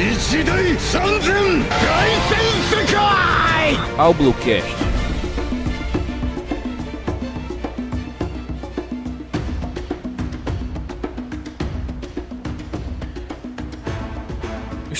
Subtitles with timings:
[0.00, 1.34] 一大三千
[1.68, 2.96] 大戦世界
[3.98, 4.86] ao Bluecast.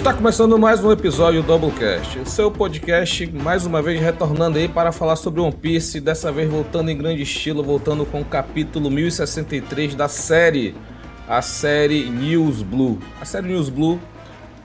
[0.07, 4.93] Está começando mais um episódio do Doublecast, seu podcast mais uma vez retornando aí para
[4.93, 9.97] falar sobre One Piece, dessa vez voltando em grande estilo, voltando com o capítulo 1063
[9.97, 10.77] da série,
[11.27, 13.01] a série News Blue.
[13.21, 13.99] A série News Blue,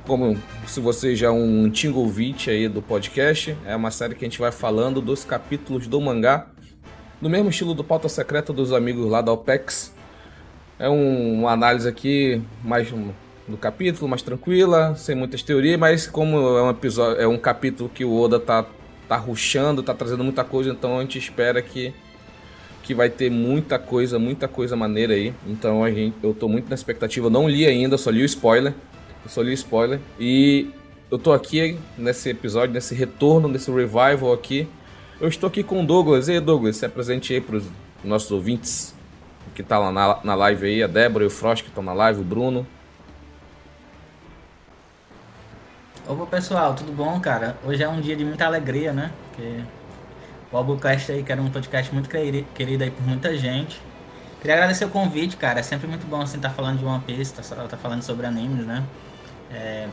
[0.07, 4.25] como se você já é um antigo ouvinte aí do podcast, é uma série que
[4.25, 6.47] a gente vai falando dos capítulos do mangá,
[7.21, 9.93] no mesmo estilo do Pauta Secreta dos amigos lá da OPEX.
[10.79, 12.89] É um, uma análise aqui mais
[13.49, 17.91] do capítulo, mais tranquila, sem muitas teorias, mas como é um episódio, é um capítulo
[17.93, 18.65] que o Oda tá
[19.09, 21.95] tá ruxando, tá trazendo muita coisa, então a gente espera que
[22.83, 25.35] que vai ter muita coisa, muita coisa maneira aí.
[25.45, 27.27] Então a gente, eu tô muito na expectativa.
[27.27, 28.73] Eu não li ainda, só li o spoiler.
[29.27, 30.71] Eu só li spoiler e
[31.11, 34.69] eu tô aqui nesse episódio, nesse retorno, nesse revival aqui.
[35.21, 36.29] Eu estou aqui com o Douglas.
[36.29, 37.65] E aí, Douglas, se apresente aí para os
[38.05, 38.95] nossos ouvintes
[39.53, 41.93] que tá lá na, na live aí, a Débora e o Frost que estão na
[41.93, 42.65] live, o Bruno.
[46.07, 47.57] Opa pessoal, tudo bom, cara?
[47.67, 49.11] Hoje é um dia de muita alegria, né?
[49.29, 49.61] Porque
[50.53, 53.81] o Albucast aí, que era um podcast muito queri- querido aí por muita gente.
[54.41, 55.59] Queria agradecer o convite, cara.
[55.59, 58.65] É sempre muito bom assim estar falando de One Piece, tá, tá falando sobre animes,
[58.65, 58.85] né?
[59.53, 59.89] É,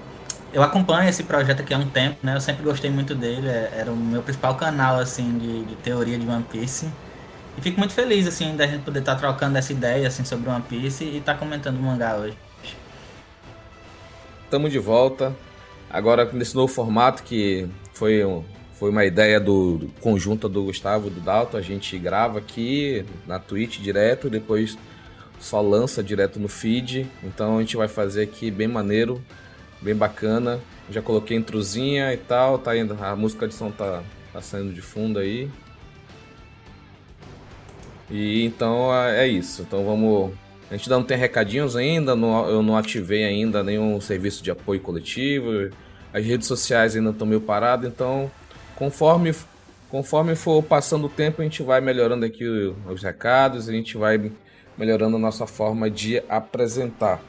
[0.52, 2.36] eu acompanho esse projeto aqui há um tempo, né?
[2.36, 3.48] Eu sempre gostei muito dele.
[3.48, 6.88] é- Era o meu principal canal assim de, de teoria de One Piece.
[7.58, 10.64] E fico muito feliz assim da gente poder estar trocando essa ideia assim sobre One
[10.64, 12.38] Piece e estar comentando o mangá hoje.
[14.46, 15.36] Estamos de volta.
[15.90, 18.44] Agora nesse novo formato que foi, um-
[18.80, 21.58] foi uma ideia do, do conjunta do Gustavo do Dalton.
[21.58, 24.78] A gente grava aqui na Twitch direto, depois
[25.40, 27.08] só lança direto no feed.
[27.24, 29.24] Então a gente vai fazer aqui bem maneiro,
[29.84, 30.60] bem bacana.
[30.90, 34.82] Já coloquei introzinha e tal, tá indo, a música de som tá, tá saindo de
[34.82, 35.50] fundo aí.
[38.10, 39.62] E então é isso.
[39.62, 40.32] Então vamos.
[40.70, 44.50] A gente ainda não tem recadinhos ainda, não- eu não ativei ainda nenhum serviço de
[44.52, 45.70] apoio coletivo.
[46.12, 48.30] As redes sociais ainda estão meio paradas, então
[48.76, 49.34] conforme,
[49.90, 54.32] conforme for passando o tempo, a gente vai melhorando aqui os recados, a gente vai
[54.78, 57.20] melhorando a nossa forma de apresentar.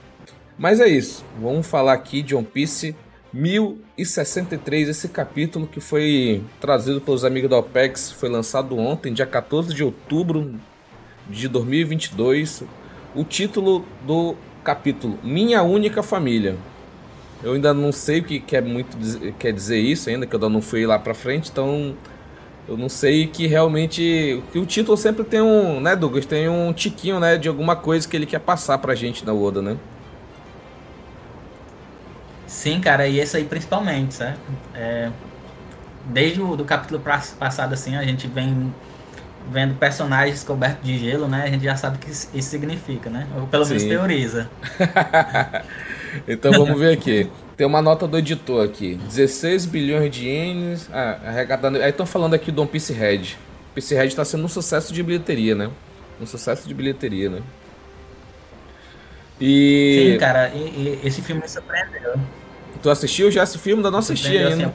[0.57, 2.95] Mas é isso, vamos falar aqui de One Piece
[3.33, 9.75] 1063, esse capítulo que foi trazido pelos amigos da OPEX, foi lançado ontem, dia 14
[9.75, 10.55] de outubro
[11.29, 12.63] de 2022.
[13.13, 16.57] O título do capítulo: Minha Única Família.
[17.43, 20.49] Eu ainda não sei o que quer muito dizer, quer dizer isso ainda, que eu
[20.49, 21.95] não fui lá pra frente, então
[22.69, 26.73] eu não sei que realmente que o título sempre tem um, né, Douglas, tem um
[26.73, 29.77] tiquinho, né, de alguma coisa que ele quer passar pra gente na Oda, né?
[32.47, 34.41] Sim, cara, e esse aí principalmente, certo?
[34.75, 35.11] É,
[36.07, 37.03] desde o do capítulo
[37.39, 38.73] passado, assim, a gente vem
[39.51, 41.45] vendo personagens cobertos de gelo, né?
[41.45, 43.27] A gente já sabe o que isso significa, né?
[43.37, 43.89] Ou pelo menos Sim.
[43.89, 44.49] teoriza.
[46.29, 47.29] Então vamos ver aqui.
[47.57, 48.95] Tem uma nota do editor aqui.
[48.95, 50.89] 16 bilhões de ienes.
[50.93, 51.79] Ah, arrecadando.
[51.79, 53.19] Aí estão falando aqui do One Piece Red.
[53.19, 53.35] One
[53.75, 55.71] Piece Red tá sendo um sucesso de bilheteria, né?
[56.21, 57.43] Um sucesso de bilheteria, né?
[59.41, 60.13] E.
[60.13, 62.15] Sim, cara, e, e esse filme me surpreendeu.
[62.83, 63.81] Tu assistiu já esse filme?
[63.81, 64.67] Ainda não assisti ainda.
[64.69, 64.73] assim,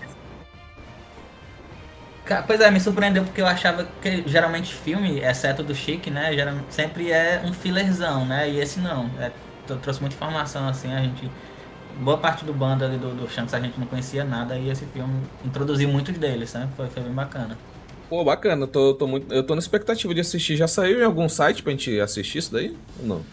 [2.45, 6.31] Pois é, me surpreendeu porque eu achava que geralmente filme, exceto do Chique, né?
[6.33, 8.47] geram- sempre é um fillerzão, né?
[8.49, 9.09] E esse não.
[9.19, 9.31] É,
[9.65, 11.29] tro- trouxe muita informação, assim, a gente.
[12.01, 14.85] Boa parte do bando ali do, do Shanks a gente não conhecia nada e esse
[14.85, 16.69] filme introduziu muitos deles, né?
[16.77, 17.57] Foi, foi bem bacana.
[18.09, 18.63] Pô, bacana.
[18.63, 20.55] Eu tô, tô muito, eu tô na expectativa de assistir.
[20.55, 22.75] Já saiu em algum site pra gente assistir isso daí?
[23.01, 23.25] Ou não?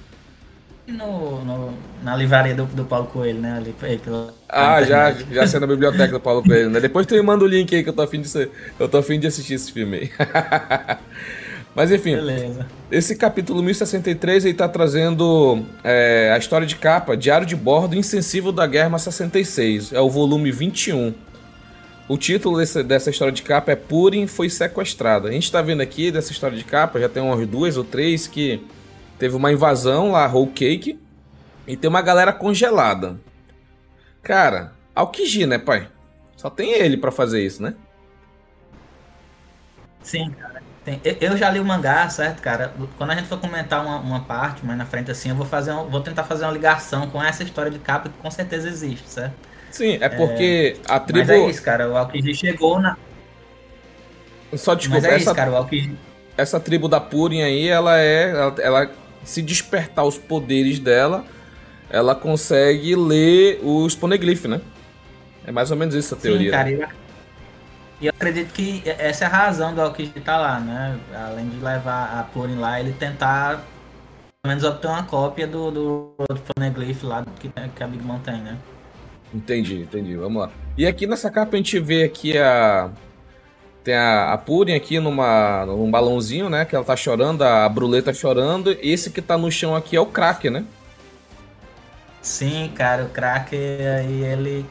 [0.86, 3.56] No, no- na livraria do, do Paulo Coelho, né?
[3.56, 6.78] Ali, aí pela, Ah, já, já saiu na biblioteca do Paulo Coelho, né?
[6.78, 8.98] Depois tu me manda o link aí que eu tô afim de, ser- eu tô
[8.98, 10.10] afim de assistir esse filme aí.
[11.74, 12.66] Mas enfim, Beleza.
[12.90, 18.52] esse capítulo 1063 ele tá trazendo é, a história de capa, Diário de Bordo Insensível
[18.52, 19.92] da Guerra 66.
[19.92, 21.12] É o volume 21.
[22.08, 25.28] O título desse- dessa história de capa é Purim foi sequestrada.
[25.28, 28.26] A gente tá vendo aqui dessa história de capa, já tem umas duas ou três
[28.28, 28.60] que
[29.18, 30.98] teve uma invasão lá, Whole Cake,
[31.66, 33.18] e tem uma galera congelada.
[34.22, 35.88] Cara, Aokiji, né, pai?
[36.36, 37.74] Só tem ele para fazer isso, né?
[40.02, 40.62] Sim, cara.
[40.84, 41.00] Tem.
[41.20, 42.72] Eu já li o mangá, certo, cara?
[42.96, 45.72] Quando a gente for comentar uma, uma parte mais na frente assim, eu vou fazer
[45.72, 49.08] um, vou tentar fazer uma ligação com essa história de capa que com certeza existe,
[49.08, 49.34] certo?
[49.72, 50.92] Sim, é porque é...
[50.92, 51.26] a tribo.
[51.26, 51.90] Mas é isso, cara.
[51.90, 52.96] O Aokiji chegou na.
[54.54, 55.24] Só desculpa, Mas é essa...
[55.24, 55.50] isso, cara.
[55.50, 55.98] O Aokiji...
[56.36, 58.30] essa tribo da Purin aí, ela é.
[58.30, 58.90] Ela, ela,
[59.26, 61.24] se despertar os poderes dela,
[61.90, 64.60] ela consegue ler os poneglyphs, né?
[65.44, 66.50] É mais ou menos isso a teoria.
[66.50, 66.70] Sim, cara.
[66.70, 66.88] Né?
[68.00, 70.98] E eu acredito que essa é a razão do Aokiji estar tá lá, né?
[71.14, 73.64] Além de levar a Purin lá, ele tentar
[74.42, 78.18] pelo menos obter uma cópia do, do, do Poneglyph lá que, que a Big Mom
[78.18, 78.56] tem, né?
[79.34, 80.14] Entendi, entendi.
[80.16, 80.50] Vamos lá.
[80.76, 82.90] E aqui nessa capa a gente vê aqui a.
[83.86, 86.64] Tem a, a Purin aqui numa, num balãozinho, né?
[86.64, 88.76] Que ela tá chorando, a Bruleta chorando.
[88.82, 90.64] Esse que tá no chão aqui é o Crack, né?
[92.20, 94.66] Sim, cara, o Crack aí ele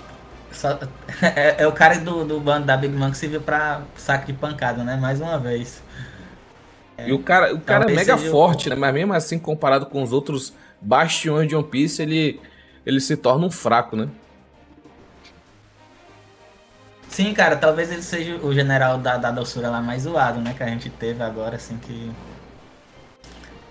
[0.51, 0.77] só,
[1.33, 4.33] é, é, o cara do, do bando da Big Man que serviu pra saco de
[4.33, 4.97] pancada, né?
[4.97, 5.81] Mais uma vez.
[6.97, 8.71] É, e o cara, o cara é mega forte, o...
[8.71, 8.75] né?
[8.75, 12.41] Mas mesmo assim, comparado com os outros bastiões de One Piece, ele,
[12.85, 14.09] ele se torna um fraco, né?
[17.15, 20.53] Sim, cara, talvez ele seja o general da, da doçura lá mais zoado, né?
[20.53, 22.11] Que a gente teve agora, assim, que.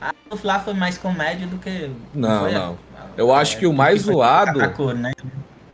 [0.00, 1.91] A lá foi mais comédia do que.
[2.14, 2.79] Não, não.
[2.96, 4.61] A, a, Eu acho que o mais zoado.
[4.94, 5.12] né?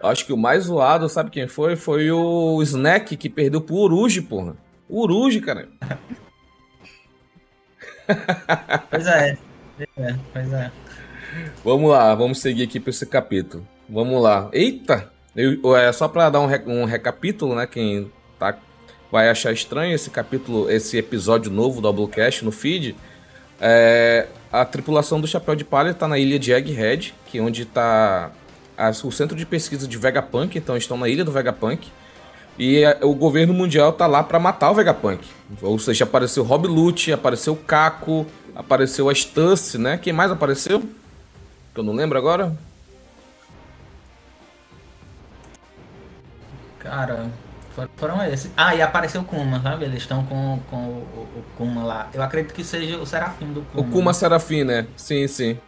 [0.03, 1.77] Acho que o mais zoado, sabe quem foi?
[1.77, 4.57] Foi o Snack que perdeu pro Uruji, porra.
[4.89, 5.69] Uruji, cara.
[8.91, 9.39] pois é.
[9.97, 10.17] é.
[10.33, 10.73] Pois é.
[11.65, 13.65] Vamos lá, vamos seguir aqui para esse capítulo.
[13.89, 14.49] Vamos lá.
[14.53, 15.20] Eita!
[15.35, 17.67] Eu, é só para dar um, um recapítulo, né?
[17.67, 18.57] Quem tá
[19.11, 22.95] vai achar estranho esse capítulo, esse episódio novo do Doublecast no feed.
[23.61, 27.63] É, a tripulação do Chapéu de Palha está na ilha de Egghead, que é onde
[27.63, 28.31] está
[29.05, 31.89] o centro de pesquisa de Vegapunk, então estão na ilha do Vegapunk.
[32.59, 35.27] E a, o governo mundial tá lá para matar o Vegapunk.
[35.61, 39.99] Ou seja, apareceu Rob Lute, apareceu Caco, apareceu a Stussy, né?
[39.99, 40.81] Quem mais apareceu?
[41.75, 42.57] Que eu não lembro agora.
[46.81, 47.27] Cara,
[47.97, 48.51] foram esses.
[48.57, 49.85] Ah, e apareceu o Kuma, sabe?
[49.85, 52.11] Eles estão com, com o, o, Kuma lá.
[52.13, 53.83] Eu acredito que seja o Serafim do Kuma.
[53.83, 54.13] O Kuma né?
[54.13, 54.87] Serafim, né?
[54.97, 55.59] Sim, sim.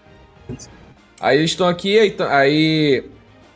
[1.21, 1.99] Aí eles estão aqui,
[2.29, 3.05] aí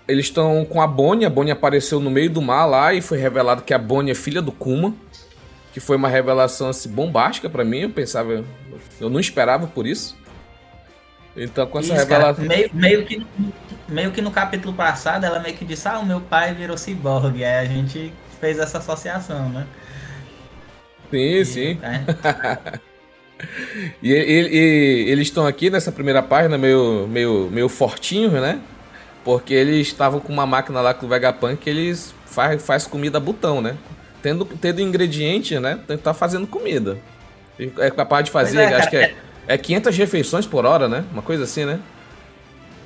[0.06, 1.26] eles estão com a Bonnie.
[1.26, 4.14] A Bonnie apareceu no meio do mar lá e foi revelado que a Bonnie é
[4.14, 4.94] filha do Kuma.
[5.72, 7.80] Que foi uma revelação assim, bombástica para mim.
[7.80, 8.44] Eu pensava,
[9.00, 10.16] eu não esperava por isso.
[11.36, 12.44] Então com essa isso, revelação.
[12.44, 13.26] meio, meio, que,
[13.88, 17.44] meio que no capítulo passado ela meio que disse: Ah, o meu pai virou ciborgue.
[17.44, 19.66] Aí a gente fez essa associação, né?
[21.10, 21.78] Sim, e, sim.
[21.82, 22.78] É.
[24.02, 28.60] E, e, e eles estão aqui nessa primeira página meio, meio, meio fortinhos, né?
[29.24, 33.20] Porque eles estavam com uma máquina lá com o Vegapunk que eles faz, faz comida
[33.20, 33.76] botão, né?
[34.22, 35.78] Tendo, tendo ingrediente, né?
[36.02, 36.98] Tá fazendo comida.
[37.78, 39.14] É capaz de fazer, é, acho que é,
[39.46, 41.04] é 500 refeições por hora, né?
[41.12, 41.80] Uma coisa assim, né?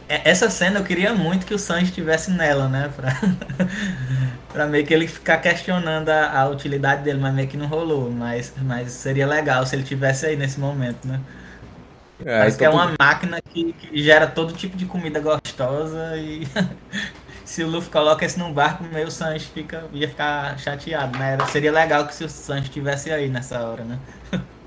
[0.09, 2.91] É, essa cena eu queria muito que o Sanji estivesse nela, né?
[2.97, 3.17] Pra,
[4.53, 8.11] pra meio que ele ficar questionando a, a, utilidade dele, mas meio que não rolou.
[8.11, 11.21] Mas, mas seria legal se ele tivesse aí nesse momento, né?
[12.25, 16.47] É, Parece que é uma máquina que, que, gera todo tipo de comida gostosa e
[17.45, 21.39] se o Luffy coloca esse num barco, meio o Sanji fica, ia ficar chateado, né?
[21.51, 23.99] Seria legal que se o Sanji estivesse aí nessa hora, né?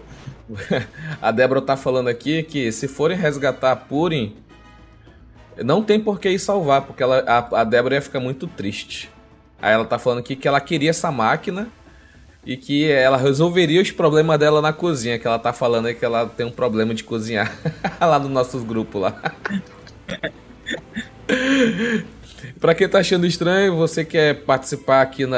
[1.21, 4.35] a Débora tá falando aqui que se forem resgatar a Purim,
[5.63, 9.09] não tem por que ir salvar, porque ela, a, a Débora ia ficar muito triste.
[9.61, 11.69] Aí ela tá falando aqui que ela queria essa máquina
[12.45, 16.03] e que ela resolveria os problemas dela na cozinha, que ela tá falando aí que
[16.03, 17.55] ela tem um problema de cozinhar
[17.99, 19.15] lá nos nossos grupos lá.
[22.59, 25.37] Para quem tá achando estranho, você quer participar aqui na,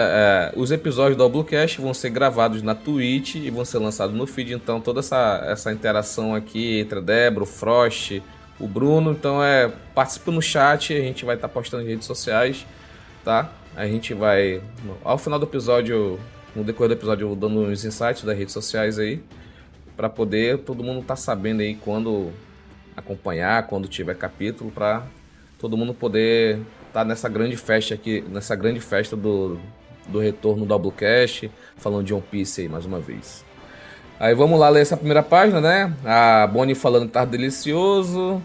[0.56, 4.26] uh, os episódios do Doublecast vão ser gravados na Twitch e vão ser lançados no
[4.26, 8.22] feed, então toda essa, essa interação aqui entre a Débora, o Frost,
[8.60, 9.12] o Bruno.
[9.12, 12.66] Então é participa no chat, a gente vai estar tá postando nas redes sociais,
[13.24, 13.52] tá?
[13.76, 14.62] A gente vai
[15.04, 16.20] ao final do episódio,
[16.56, 19.22] no decorrer do episódio, eu dando uns insights das redes sociais aí
[19.96, 22.32] para poder todo mundo tá sabendo aí quando
[22.96, 25.04] acompanhar, quando tiver capítulo para
[25.60, 26.60] todo mundo poder
[26.96, 29.60] tá nessa grande festa aqui, nessa grande festa do,
[30.08, 33.44] do retorno do Doublecast, falando de One Piece aí mais uma vez.
[34.18, 35.94] Aí vamos lá ler essa primeira página, né?
[36.06, 38.42] A Bonnie falando que tá delicioso.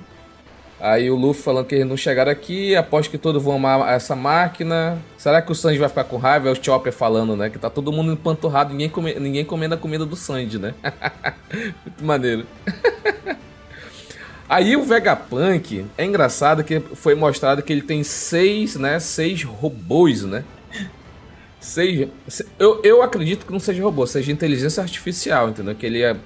[0.81, 2.75] Aí o Luffy falando que eles não chegaram aqui.
[2.75, 4.99] Aposto que todos vão amar essa máquina.
[5.17, 6.49] Será que o Sanji vai ficar com raiva?
[6.49, 7.51] É o Chopper falando, né?
[7.51, 8.73] Que tá todo mundo empanturrado.
[8.73, 9.15] Ninguém, come...
[9.15, 10.75] ninguém comendo a comida do Sanji, né?
[11.87, 12.45] Muito maneiro.
[14.51, 18.99] Aí o Vegapunk, é engraçado que foi mostrado que ele tem seis, né?
[18.99, 20.43] Seis robôs, né?
[21.61, 22.09] Seja.
[22.59, 25.73] Eu, eu acredito que não seja robô, seja inteligência artificial, entendeu?
[25.77, 26.17] Que ele é.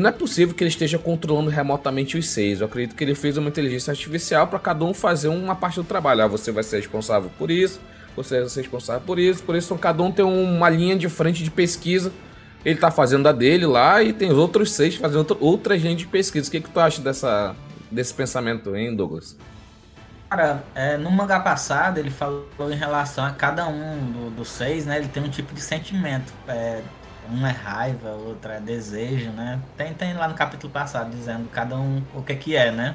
[0.00, 2.60] Não é possível que ele esteja controlando remotamente os seis.
[2.60, 5.84] Eu acredito que ele fez uma inteligência artificial para cada um fazer uma parte do
[5.84, 6.22] trabalho.
[6.22, 7.80] Ah, você vai ser responsável por isso,
[8.16, 11.44] você vai ser responsável por isso, por isso cada um tem uma linha de frente
[11.44, 12.10] de pesquisa.
[12.68, 15.96] Ele tá fazendo a dele lá e tem os outros seis fazendo outra, outra linha
[15.96, 16.48] de pesquisa.
[16.48, 17.56] O que, que tu acha dessa,
[17.90, 19.38] desse pensamento, hein, Douglas?
[20.28, 24.84] Cara, é, no mangá passado ele falou em relação a cada um dos do seis,
[24.84, 24.98] né?
[24.98, 26.30] Ele tem um tipo de sentimento.
[26.46, 26.82] É,
[27.32, 29.58] um é raiva, outro é desejo, né?
[29.74, 32.94] Tem, tem lá no capítulo passado dizendo cada um o que que é, né?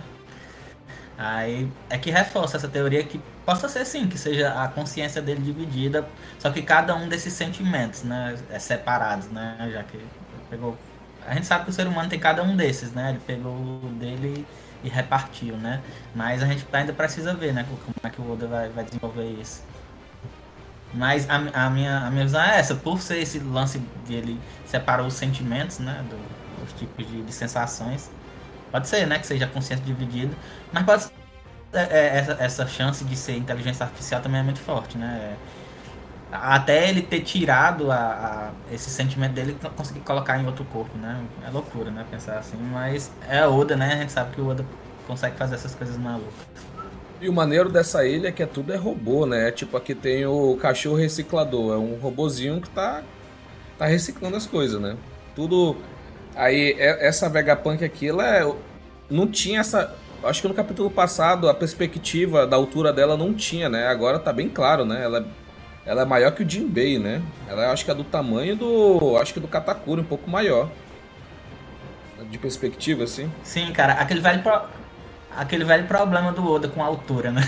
[1.17, 5.41] Aí é que reforça essa teoria que possa ser sim, que seja a consciência dele
[5.41, 6.07] dividida,
[6.39, 9.69] só que cada um desses sentimentos, né, é separado, né?
[9.71, 10.00] Já que
[10.50, 10.77] pegou.
[11.25, 13.12] A gente sabe que o ser humano tem cada um desses, né?
[13.12, 14.45] Ele pegou dele
[14.83, 15.81] e repartiu, né?
[16.13, 17.65] Mas a gente ainda precisa ver, né?
[17.67, 19.63] Como é que o Oda vai, vai desenvolver isso.
[20.93, 24.39] Mas a, a, minha, a minha visão é essa, por ser esse lance de ele
[24.65, 26.03] separou os sentimentos, né?
[26.09, 28.12] Do, dos tipos de, de, sensações.
[28.71, 29.17] Pode ser, né?
[29.17, 30.35] Que seja consciência dividida.
[30.71, 31.22] Mas pode
[31.79, 35.35] essa, essa chance de ser inteligência artificial também é muito forte, né?
[36.31, 41.23] Até ele ter tirado a, a, esse sentimento dele conseguir colocar em outro corpo, né?
[41.45, 42.05] É loucura, né?
[42.09, 43.93] Pensar assim, mas é Oda, né?
[43.93, 44.65] A gente sabe que o Oda
[45.05, 46.33] consegue fazer essas coisas malucas.
[47.21, 49.49] E o maneiro dessa ilha é que é tudo é robô, né?
[49.51, 53.01] Tipo, aqui tem o cachorro reciclador, é um robozinho que tá,
[53.77, 54.97] tá reciclando as coisas, né?
[55.35, 55.77] Tudo.
[56.35, 58.53] Aí, é, essa Vegapunk aqui, ela é,
[59.09, 59.95] não tinha essa.
[60.23, 63.87] Acho que no capítulo passado a perspectiva da altura dela não tinha, né?
[63.87, 65.03] Agora tá bem claro, né?
[65.03, 65.25] Ela
[65.85, 67.21] ela é maior que o Jinbei, né?
[67.47, 69.17] Ela acho que é do tamanho do.
[69.17, 70.69] Acho que do Katakuri, um pouco maior.
[72.29, 73.29] De perspectiva, assim.
[73.43, 74.61] Sim, cara, aquele velho, pro...
[75.35, 77.41] aquele velho problema do Oda com a altura, né?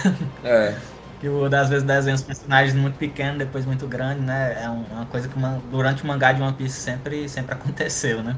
[0.44, 0.76] É.
[1.22, 4.62] que o Oda às vezes desenha os personagens muito pequenos, depois muito grandes, né?
[4.62, 5.36] É uma coisa que
[5.72, 8.36] durante o mangá de One Piece sempre, sempre aconteceu, né?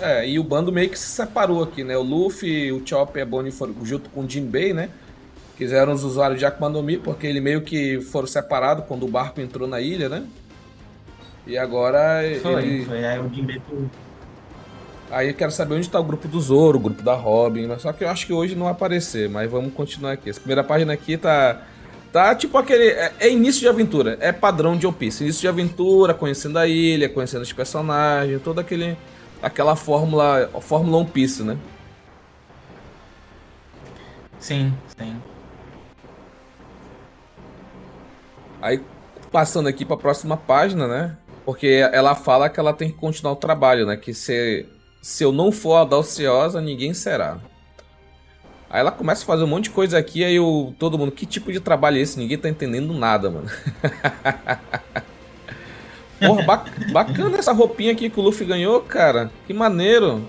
[0.00, 1.96] É, e o bando meio que se separou aqui, né?
[1.96, 4.88] O Luffy, o Chopper e a Bonnie foram junto com o Jinbei, né?
[5.56, 9.08] Quiseram os usuários de Akuma no Mi, porque ele meio que foram separados quando o
[9.08, 10.24] barco entrou na ilha, né?
[11.46, 12.84] E agora foi, ele...
[12.86, 13.60] Foi, aí o Jinbei...
[15.10, 17.82] Aí eu quero saber onde está o grupo do Zoro, o grupo da Robin, mas
[17.82, 20.30] só que eu acho que hoje não vai aparecer, mas vamos continuar aqui.
[20.30, 21.62] Essa primeira página aqui tá...
[22.12, 22.88] Tá tipo aquele...
[22.88, 25.24] É, é início de aventura, é padrão de One Piece.
[25.24, 28.96] Início de aventura, conhecendo a ilha, conhecendo os personagens, toda aquele...
[29.42, 31.56] Aquela fórmula, fórmula One Piece, né?
[34.38, 35.16] Sim, sim.
[38.60, 38.80] Aí,
[39.30, 41.16] passando aqui para a próxima página, né?
[41.44, 43.96] Porque ela fala que ela tem que continuar o trabalho, né?
[43.96, 44.66] Que se,
[45.00, 47.38] se eu não for audaciosa, ninguém será.
[48.68, 51.26] Aí ela começa a fazer um monte de coisa aqui, aí o, todo mundo, que
[51.26, 52.18] tipo de trabalho é esse?
[52.18, 53.50] Ninguém tá entendendo nada, mano.
[56.20, 59.30] Porra, bacana essa roupinha aqui que o Luffy ganhou, cara.
[59.46, 60.28] Que maneiro.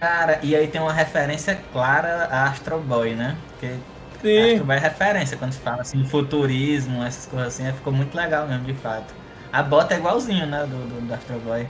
[0.00, 3.36] Cara, e aí tem uma referência clara a Astro Boy, né?
[3.50, 3.74] Porque
[4.22, 4.52] Sim.
[4.52, 8.48] Astro Boy é referência quando se fala assim, futurismo, essas coisas assim, ficou muito legal
[8.48, 9.14] mesmo, de fato.
[9.52, 11.68] A bota é igualzinho, né, do, do, do Astro Boy.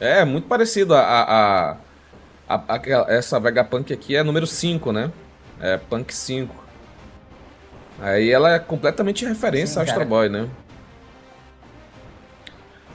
[0.00, 1.76] É, muito parecido a, a,
[2.48, 5.10] a, a, essa Vegapunk aqui é número 5, né?
[5.60, 6.54] É Punk 5.
[8.00, 10.48] Aí ela é completamente referência Sim, ao Astro Boy, né?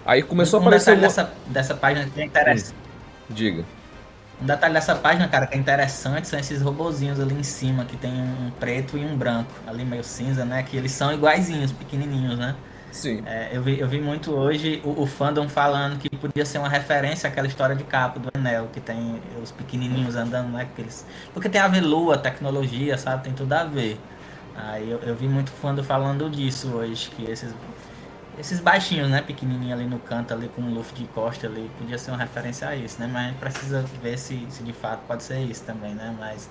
[0.05, 0.97] Aí começou um a aparecer...
[0.97, 2.73] Um dessa, dessa página que é interessante.
[2.73, 3.65] Hum, diga.
[4.41, 7.95] Um detalhe dessa página, cara, que é interessante são esses robozinhos ali em cima, que
[7.95, 10.63] tem um preto e um branco, ali meio cinza, né?
[10.63, 12.55] Que eles são iguaizinhos, pequenininhos, né?
[12.91, 13.23] Sim.
[13.25, 16.67] É, eu, vi, eu vi muito hoje o, o, fandom falando que podia ser uma
[16.67, 20.63] referência àquela história de capa do Enel, que tem os pequenininhos andando, né?
[20.63, 21.05] Aqueles...
[21.33, 23.23] Porque tem a ver lua, tecnologia, sabe?
[23.23, 23.99] Tem tudo a ver.
[24.55, 27.53] Aí eu, eu vi muito fandom falando disso hoje, que esses
[28.37, 29.21] esses baixinhos, né?
[29.21, 32.67] Pequenininho ali no canto, ali com o Luffy de costa ali, podia ser uma referência
[32.67, 33.09] a isso, né?
[33.11, 36.15] Mas a gente precisa ver se, se de fato pode ser isso também, né?
[36.19, 36.49] Mas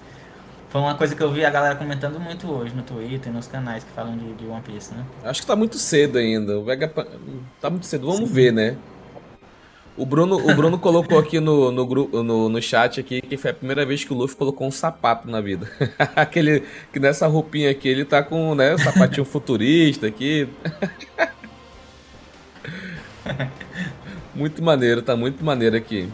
[0.69, 3.49] foi uma coisa que eu vi a galera comentando muito hoje no Twitter e nos
[3.49, 5.05] canais que falam de, de One Piece, né?
[5.25, 6.59] Acho que tá muito cedo ainda.
[6.59, 6.93] O Vega
[7.61, 8.07] tá muito cedo.
[8.07, 8.35] Vamos Sim.
[8.35, 8.77] ver, né?
[9.97, 13.51] O Bruno, o Bruno colocou aqui no, no, grupo, no, no chat aqui que foi
[13.51, 15.71] a primeira vez que o Luffy colocou um sapato na vida.
[16.17, 20.49] Aquele que nessa roupinha aqui ele tá com, né, um sapatinho futurista aqui.
[24.35, 26.09] muito maneiro, tá muito maneiro aqui.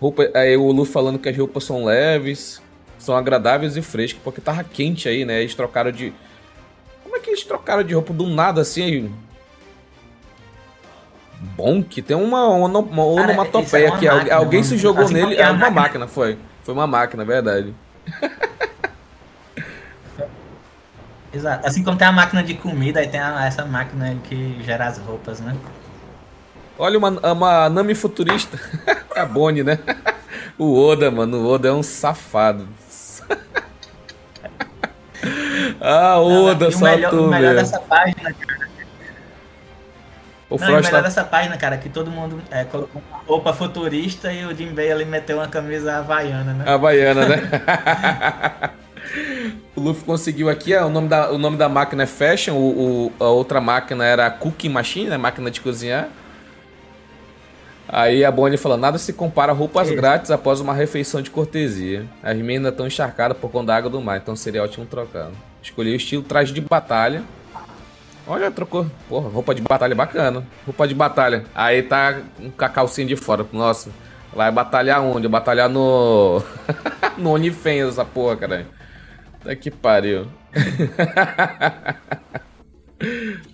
[0.00, 2.62] Roupa, aí o Lu falando que as roupas são leves,
[2.98, 5.40] são agradáveis e frescas, porque tava quente aí, né?
[5.40, 6.12] Eles trocaram de.
[7.02, 9.12] Como é que eles trocaram de roupa do nada assim?
[11.56, 14.06] Bom, que tem uma, uma, uma onomatopeia é aqui.
[14.06, 15.36] Máquina, alguém se jogou assim, nele.
[15.36, 16.38] É uma máquina, foi.
[16.62, 17.74] Foi uma máquina, verdade.
[21.32, 21.66] Exato.
[21.66, 24.98] Assim como tem a máquina de comida, aí tem a, essa máquina que gera as
[24.98, 25.56] roupas, né?
[26.78, 28.58] Olha uma, uma Nami futurista.
[29.14, 29.78] a Bonnie, né?
[30.56, 31.38] O Oda, mano.
[31.38, 32.66] O Oda é um safado.
[35.80, 38.68] ah, Oda, só o melhor, tu, o melhor dessa página, cara.
[40.50, 41.00] O, Não, o melhor tá...
[41.00, 44.90] dessa página, cara, é que todo mundo é, colocou uma roupa futurista e o Jinbei
[44.90, 46.64] ali meteu uma camisa havaiana, né?
[46.66, 47.40] Havaiana, né?
[49.76, 53.24] o Luffy conseguiu aqui, o, nome da, o nome da máquina é Fashion, o, o,
[53.24, 55.16] a outra máquina era Cooking Machine, né?
[55.16, 56.08] Máquina de cozinhar.
[57.88, 62.04] Aí a Bonnie fala, nada se compara a roupas grátis após uma refeição de cortesia.
[62.22, 65.30] As meninas estão encharcadas por conta da água do mar, então seria ótimo trocar.
[65.62, 67.22] Escolhi o estilo traje de batalha.
[68.26, 68.86] Olha, trocou.
[69.08, 70.44] Porra, roupa de batalha bacana.
[70.66, 71.44] Roupa de batalha.
[71.54, 72.20] Aí tá
[72.58, 73.46] com a calcinha de fora.
[73.50, 73.90] Nossa,
[74.34, 75.26] vai batalhar onde?
[75.26, 76.42] Batalhar no.
[77.16, 78.66] no OnlyFans, essa porra, caralho.
[79.42, 80.26] Tá que pariu.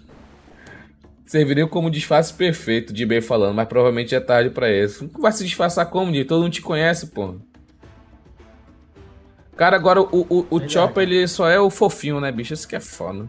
[1.35, 5.11] Serviria como disfarce perfeito, de bem falando, mas provavelmente é tarde para isso.
[5.19, 7.35] Vai se disfarçar como, de Todo mundo te conhece, pô.
[9.57, 12.55] Cara, agora o, o, o Chopper, ele só é o fofinho, né, bicho?
[12.55, 13.27] Isso que é foda.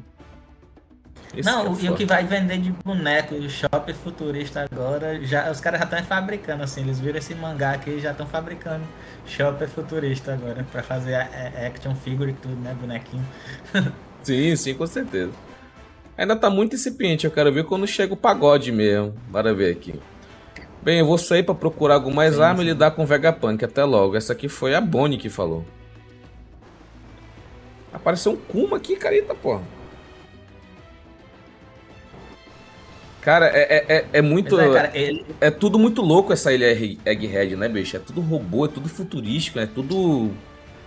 [1.36, 5.50] Esse não, é e o que vai vender de boneco, o Shopper futurista agora, já,
[5.50, 8.84] os caras já estão fabricando, assim, eles viram esse mangá aqui e já estão fabricando
[9.26, 13.26] Shopper futurista agora, para fazer a, a, action figure e tudo, né, bonequinho.
[14.22, 15.32] sim, sim, com certeza.
[16.18, 19.14] Ainda tá muito incipiente, eu quero ver quando chega o pagode mesmo.
[19.30, 19.94] Bora ver aqui.
[20.82, 23.66] Bem, eu vou sair para procurar algumas armas e lidar com o Vegapunk.
[23.66, 24.16] Até logo.
[24.16, 25.66] Essa aqui foi a Bonnie que falou.
[27.92, 29.60] Apareceu um Kuma aqui, carita, pô.
[33.20, 34.60] Cara, é, é, é, é muito.
[34.60, 35.26] É, cara, ele...
[35.42, 37.98] é, tudo muito louco essa ilha Egghead, né, bicho?
[37.98, 40.30] É tudo robô, é tudo futurístico, é tudo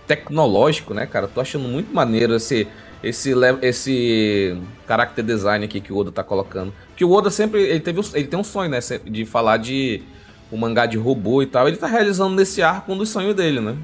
[0.07, 1.27] tecnológico, né, cara?
[1.27, 2.61] Tô achando muito maneiro esse.
[2.63, 6.73] Assim esse, esse character design aqui que o Oda tá colocando.
[6.95, 10.03] Que o Oda sempre ele teve ele tem um sonho, né, de falar de
[10.51, 11.67] um mangá de robô e tal.
[11.67, 13.77] Ele tá realizando nesse arco um dos sonhos dele, né?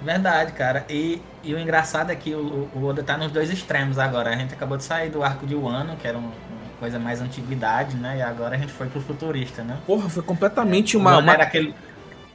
[0.00, 0.84] Verdade, cara.
[0.88, 4.30] E, e o engraçado é que o, o Oda tá nos dois extremos agora.
[4.30, 6.32] A gente acabou de sair do arco de Wano, que era uma
[6.78, 8.18] coisa mais antiguidade, né?
[8.18, 9.78] E agora a gente foi pro futurista, né?
[9.86, 11.18] Porra, foi completamente uma.
[11.18, 11.32] uma...
[11.32, 11.74] Era aquele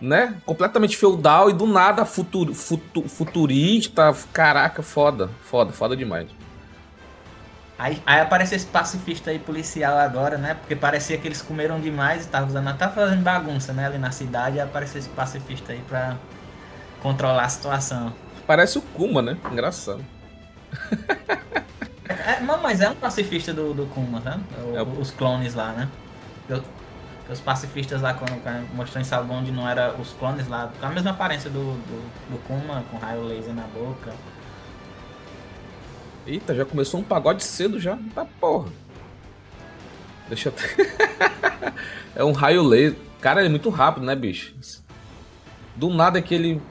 [0.01, 0.35] né?
[0.45, 4.13] Completamente feudal e do nada futur, futur, futurista.
[4.33, 5.29] Caraca, foda.
[5.43, 6.27] Foda, foda demais.
[7.77, 10.55] Aí, aí aparece esse pacifista aí policial agora, né?
[10.55, 13.85] Porque parecia que eles comeram demais e estavam usando, tá fazendo bagunça, né?
[13.85, 16.15] Ali na cidade, aí aparece esse pacifista aí pra
[17.01, 18.13] controlar a situação.
[18.45, 19.37] Parece o Kuma, né?
[19.51, 20.03] Engraçado.
[22.07, 24.39] É, não, mas é um pacifista do, do Kuma, né?
[24.63, 24.99] O, é o...
[24.99, 25.87] Os clones lá, né?
[26.47, 26.61] Eu,
[27.33, 28.33] os pacifistas lá, quando,
[28.75, 32.31] mostrou em Salão onde não era os clones lá, com a mesma aparência do, do,
[32.31, 34.13] do Kuma, com raio laser na boca.
[36.25, 37.97] Eita, já começou um pagode cedo já.
[38.13, 38.69] Tá porra.
[40.27, 40.53] Deixa eu.
[42.15, 42.97] é um raio laser.
[43.19, 44.53] Cara, ele é muito rápido, né, bicho?
[45.75, 46.61] Do nada é que ele.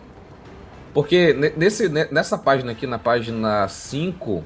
[0.93, 4.45] Porque nesse, nessa página aqui, na página 5,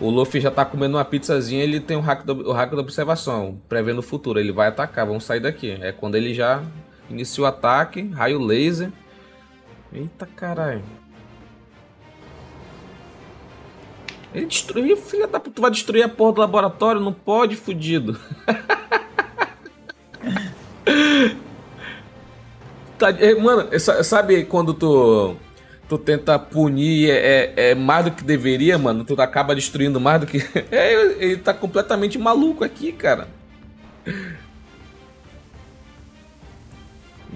[0.00, 2.80] o Luffy já tá comendo uma pizzazinha, ele tem o hack, do, o hack da
[2.80, 4.40] observação, prevendo o futuro.
[4.40, 5.76] Ele vai atacar, vamos sair daqui.
[5.80, 6.62] É quando ele já
[7.10, 8.90] inicia o ataque, raio laser.
[9.92, 10.82] Eita caralho.
[14.32, 17.00] Ele destruiu, filha da puta, tu vai destruir a porra do laboratório?
[17.00, 18.18] Não pode, fudido.
[22.96, 23.08] tá,
[23.42, 25.36] mano, sabe quando tu
[25.90, 29.04] tu tenta punir é, é, é, mais do que deveria, mano.
[29.04, 30.38] Tu acaba destruindo mais do que.
[30.70, 33.26] É, ele tá completamente maluco aqui, cara.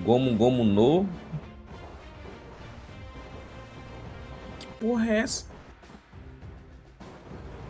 [0.05, 1.05] Gomu Gomu no.
[4.61, 5.47] Que porra é essa?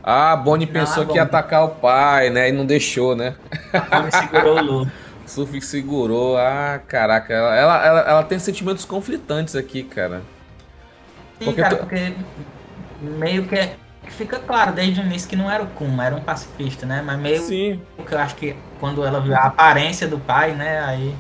[0.03, 2.51] Ah, Bonnie pensou que ia atacar o pai, né?
[2.51, 3.37] E não deixou, né?
[3.73, 4.91] A segurou o Lu.
[5.25, 6.37] Surf segurou.
[6.37, 7.33] Ah, caraca.
[7.33, 10.34] Ela, ela, ela, ela tem sentimentos conflitantes aqui, cara.
[11.39, 11.81] Sim, porque cara, tu...
[11.81, 12.15] porque
[13.01, 13.71] meio que
[14.09, 17.03] fica claro desde o início que não era o Kuma, era um pacifista, né?
[17.05, 17.83] Mas meio Sim.
[18.07, 20.81] que eu acho que quando ela viu a aparência do pai, né?
[20.85, 21.15] Aí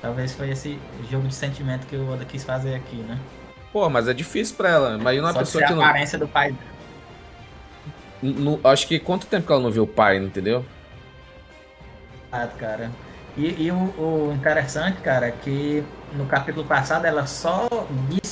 [0.00, 0.78] talvez foi esse
[1.10, 3.18] jogo de sentimento que o Oda quis fazer aqui, né?
[3.72, 4.98] Pô, mas é difícil pra ela.
[4.98, 5.82] Imagina uma Só pessoa que não.
[5.82, 6.54] a aparência do pai
[8.22, 10.64] no, acho que quanto tempo que ela não viu o pai, entendeu?
[12.30, 12.90] Ah, cara.
[13.36, 17.68] E, e o, o, interessante, cara, é que no capítulo passado ela só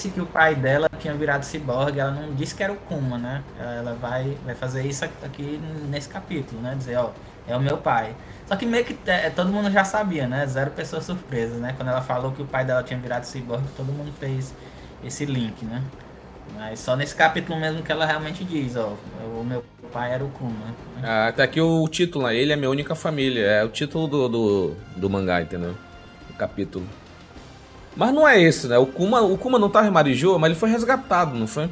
[0.00, 3.18] disse que o pai dela tinha virado ciborgue, ela não disse que era o Kuma,
[3.18, 3.42] né?
[3.58, 5.60] Ela vai, vai fazer isso aqui
[5.90, 6.74] nesse capítulo, né?
[6.74, 7.10] Dizer, ó,
[7.46, 8.14] é o meu pai.
[8.46, 10.46] Só que meio que é, todo mundo já sabia, né?
[10.46, 11.74] Zero pessoas surpresas, né?
[11.76, 14.54] Quando ela falou que o pai dela tinha virado ciborgue, todo mundo fez
[15.04, 15.82] esse link, né?
[16.54, 18.94] Mas só nesse capítulo mesmo que ela realmente diz, ó,
[19.38, 20.50] o meu pai era o Kuma.
[20.50, 20.74] Né?
[21.02, 22.34] Ah, tá aqui o título, né?
[22.34, 23.44] Ele é minha única família.
[23.44, 25.76] É o título do, do, do mangá, entendeu?
[26.30, 26.86] O capítulo.
[27.96, 28.78] Mas não é esse, né?
[28.78, 31.68] O Kuma, o Kuma não tava em Marijoa, mas ele foi resgatado, não foi?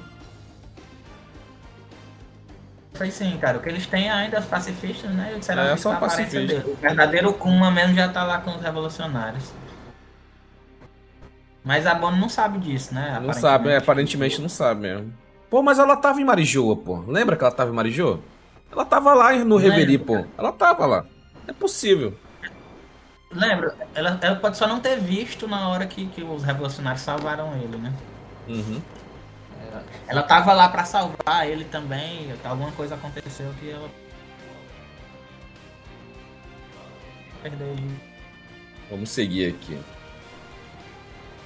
[2.94, 3.59] Foi sim, cara.
[3.59, 5.31] O que eles têm ainda é os pacifistas, né?
[5.33, 6.64] Eles é, só pacifista.
[6.66, 9.52] O verdadeiro Kuma mesmo já tá lá com os revolucionários.
[11.64, 13.20] Mas a Bono não sabe disso, né?
[13.22, 15.12] Não sabe, é, aparentemente não sabe mesmo.
[15.48, 17.04] Pô, mas ela tava em Marijoa, pô.
[17.07, 18.20] Lembra que ela tava em Marijoa?
[18.72, 20.24] Ela tava lá no Reveri, pô.
[20.37, 21.04] Ela tava lá.
[21.46, 22.14] É possível.
[23.30, 27.54] Lembro, ela, ela pode só não ter visto na hora que, que os revolucionários salvaram
[27.56, 27.92] ele, né?
[28.48, 28.80] Uhum.
[29.60, 32.32] Ela, ela tava lá para salvar ele também.
[32.42, 33.88] Alguma coisa aconteceu que ela.
[37.42, 38.00] Perdeu ele.
[38.90, 39.78] Vamos seguir aqui.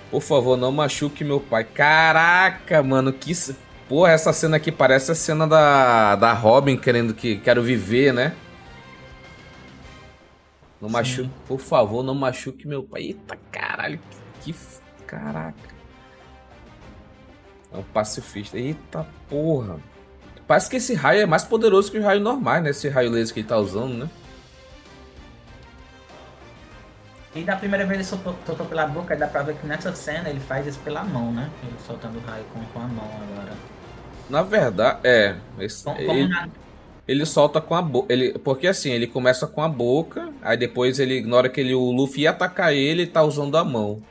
[0.09, 1.65] Por favor, não machuque meu pai.
[1.65, 3.33] Caraca, mano, que.
[3.89, 8.35] Pô, essa cena aqui parece a cena da, da Robin querendo que quero viver, né?
[10.83, 10.95] Não Sim.
[10.95, 13.03] machuque, por favor, não machuque meu pai.
[13.03, 14.01] Eita caralho,
[14.41, 14.59] que, que.
[15.07, 15.73] Caraca.
[17.73, 18.59] É um pacifista.
[18.59, 19.79] Eita porra.
[20.45, 22.71] Parece que esse raio é mais poderoso que o raio normal, né?
[22.71, 24.11] Esse raio laser que ele tá usando, né?
[27.35, 30.29] E da primeira vez ele soltou, soltou pela boca, dá pra ver que nessa cena
[30.29, 31.49] ele faz isso pela mão, né?
[31.63, 33.53] Ele soltando o raio com, com a mão agora.
[34.29, 35.37] Na verdade, é.
[35.59, 36.49] Esse, como, ele, na...
[37.07, 38.13] ele solta com a boca.
[38.13, 41.75] Ele, porque assim, ele começa com a boca, aí depois ele, na hora que ele,
[41.75, 44.03] o Luffy ia atacar ele, tá usando a mão.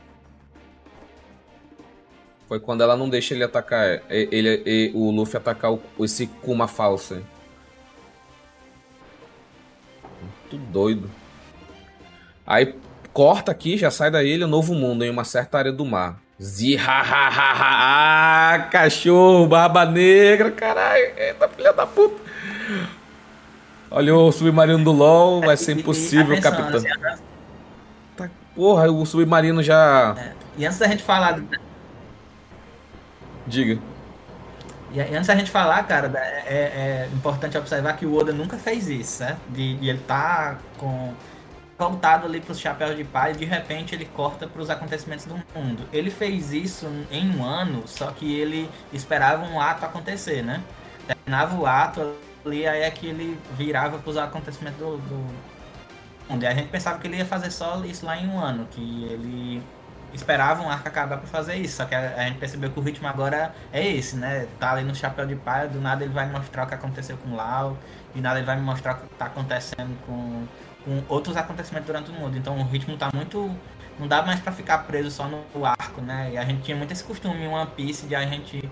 [2.46, 4.02] Foi quando ela não deixa ele atacar.
[4.10, 7.22] Ele, ele o Luffy atacar o, esse Kuma falso.
[10.20, 11.10] Muito doido.
[12.46, 12.74] Aí
[13.12, 16.20] corta aqui, já sai da ilha, novo mundo, em uma certa área do mar.
[16.40, 22.31] Zihahaha, ah, cachorro, barba negra, caralho, eita filha da puta.
[23.90, 26.78] Olha o submarino do LOL, vai ser impossível, capitão.
[26.78, 26.88] Assim,
[28.16, 30.14] tá, porra, o submarino já.
[30.18, 31.42] É, e antes da gente falar
[33.46, 33.78] Diga.
[34.92, 36.10] E antes da gente falar, cara,
[36.46, 39.40] é, é, importante observar que o Oda nunca fez isso, certo?
[39.48, 41.14] De, de ele tá com
[41.78, 45.24] voltado ali para os chapéus de palha e de repente ele corta para os acontecimentos
[45.24, 45.88] do mundo.
[45.92, 50.62] Ele fez isso em um ano, só que ele esperava um ato acontecer, né?
[51.06, 55.34] Terminava o ato ali, aí é que ele virava para os acontecimentos do, do
[56.28, 56.42] mundo.
[56.42, 59.04] E a gente pensava que ele ia fazer só isso lá em um ano, que
[59.04, 59.62] ele
[60.14, 63.08] esperavam um arco acabar para fazer isso, só que a, gente percebeu que o ritmo
[63.08, 64.46] agora é esse, né?
[64.58, 67.34] Tá ali no chapéu de palha, do nada ele vai mostrar o que aconteceu com
[67.34, 67.78] Lau,
[68.14, 70.46] de nada ele vai me mostrar o que tá acontecendo com,
[70.84, 72.36] com outros acontecimentos durante o mundo.
[72.36, 73.50] Então o ritmo tá muito.
[73.98, 76.30] Não dá mais para ficar preso só no arco, né?
[76.32, 78.68] E a gente tinha muito esse costume em One Piece de a gente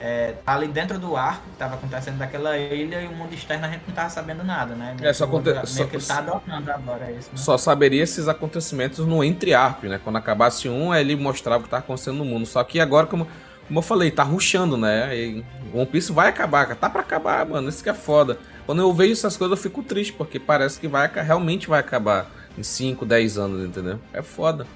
[0.00, 3.66] é, tá ali dentro do arco que estava acontecendo daquela ilha e o mundo externo
[3.66, 4.96] a gente não tava sabendo nada, né?
[5.02, 5.50] É, só aconte...
[5.66, 7.36] só, que tá adotando agora isso, né?
[7.36, 10.00] Só saberia esses acontecimentos no entre arco, né?
[10.02, 12.46] Quando acabasse um, ele mostrava o que tava acontecendo no mundo.
[12.46, 13.28] Só que agora, como,
[13.68, 15.14] como eu falei, tá ruxando, né?
[15.14, 16.74] E One Piece vai acabar.
[16.74, 17.68] Tá pra acabar, mano.
[17.68, 18.38] Isso que é foda.
[18.64, 22.30] Quando eu vejo essas coisas, eu fico triste, porque parece que vai realmente vai acabar
[22.56, 24.00] em 5, 10 anos, entendeu?
[24.14, 24.66] É foda.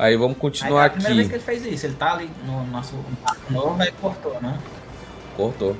[0.00, 0.96] Aí vamos continuar aqui.
[0.96, 1.84] É a primeira vez que ele fez isso.
[1.84, 2.94] Ele tá ali no nosso
[3.50, 4.58] novo e cortou, né?
[5.36, 5.76] Cortou.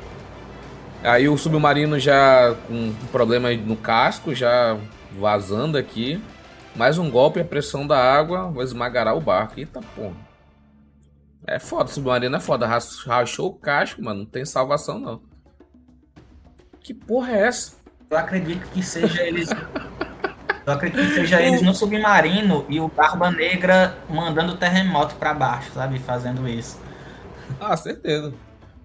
[1.03, 4.77] Aí o submarino já com problema no casco, já
[5.19, 6.23] vazando aqui.
[6.77, 9.59] Mais um golpe, a pressão da água vai esmagará o barco.
[9.59, 10.17] Eita porra.
[11.47, 12.67] É foda, o submarino é foda.
[13.07, 14.19] Rachou o casco, mano.
[14.19, 15.23] Não tem salvação, não.
[16.81, 17.73] Que porra é essa?
[18.11, 19.49] Eu acredito que seja eles
[20.71, 25.73] Eu acredito que seja eles no submarino e o Barba Negra mandando terremoto para baixo,
[25.73, 25.99] sabe?
[25.99, 26.81] Fazendo isso.
[27.61, 28.33] Ah, certeza.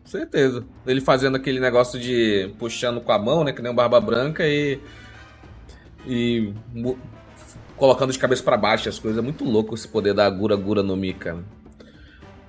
[0.03, 0.65] Certeza.
[0.85, 3.53] Ele fazendo aquele negócio de puxando com a mão, né?
[3.53, 4.79] Que nem o Barba Branca e.
[6.07, 6.53] E.
[7.77, 9.19] Colocando de cabeça para baixo as coisas.
[9.19, 11.43] É muito louco esse poder da Gura Gura no Mi, cara.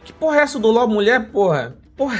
[0.03, 1.77] Que porra é essa do LOL mulher, porra?
[1.95, 2.19] Porra.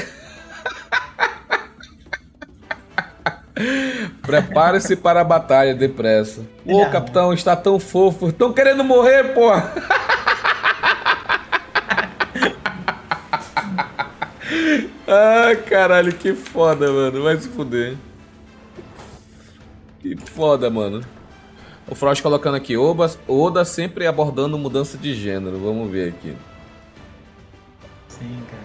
[4.23, 6.43] Prepare-se para a batalha depressa.
[6.65, 8.29] Ô, oh, capitão, está tão fofo.
[8.29, 9.51] Estão querendo morrer, pô.
[15.09, 17.23] ah, caralho, que foda, mano.
[17.23, 17.97] Vai se fuder.
[20.01, 21.03] Que foda, mano.
[21.89, 25.59] O Frost colocando aqui, Oba, Oda sempre abordando mudança de gênero.
[25.59, 26.37] Vamos ver aqui.
[28.09, 28.56] Sim, cara.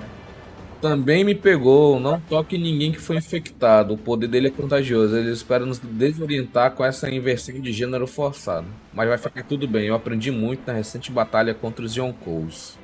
[0.82, 2.00] Também me pegou.
[2.00, 3.94] Não toque ninguém que foi infectado.
[3.94, 5.16] O poder dele é contagioso.
[5.16, 8.68] Ele espera nos desorientar com essa inversão de gênero forçado.
[8.94, 9.88] Mas vai ficar tudo bem.
[9.88, 12.80] Eu aprendi muito na recente batalha contra os Yonkous.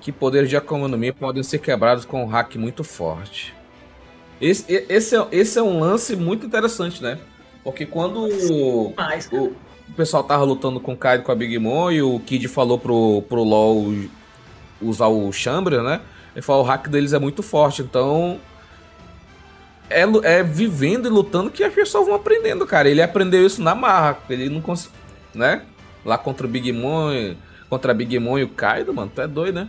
[0.00, 3.54] que poderes de economia podem ser quebrados com um hack muito forte.
[4.40, 7.18] Esse, esse, é, esse é um lance muito interessante, né?
[7.64, 8.94] Porque quando o,
[9.32, 9.44] o,
[9.88, 12.78] o pessoal tava lutando com o Kaido com a Big Mom e o Kid falou
[12.78, 13.92] pro, pro LoL
[14.80, 16.00] usar o Chambra, né?
[16.34, 18.40] Ele falou o hack deles é muito forte, então
[19.90, 22.88] é, é vivendo e lutando que as pessoas vão aprendendo, cara.
[22.88, 24.96] Ele aprendeu isso na marra, ele não conseguiu,
[25.34, 25.62] né?
[26.04, 27.34] Lá contra o Big Mom,
[27.68, 29.68] contra Big Mom e o Kaido, mano, tu é doido, né?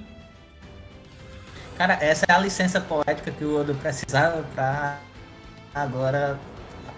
[1.78, 5.00] Cara, essa é a licença poética que o Odo precisava pra
[5.74, 6.38] agora,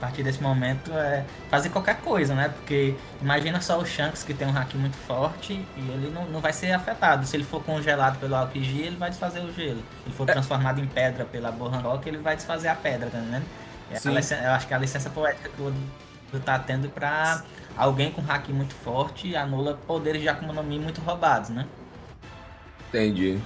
[0.01, 2.49] partir desse momento, é fazer qualquer coisa, né?
[2.49, 6.41] Porque imagina só o Shanks que tem um hack muito forte e ele não, não
[6.41, 7.25] vai ser afetado.
[7.27, 9.77] Se ele for congelado pelo RPG, ele vai desfazer o gelo.
[9.79, 10.33] Se ele for é.
[10.33, 13.45] transformado em pedra pela Bohan Rock, ele vai desfazer a pedra, tá entendendo?
[13.91, 17.43] É eu acho que é a licença poética que o Odo tá tendo pra
[17.77, 21.67] alguém com hack muito forte anula poderes de Akuma no Mi muito roubados, né?
[22.89, 23.39] Entendi.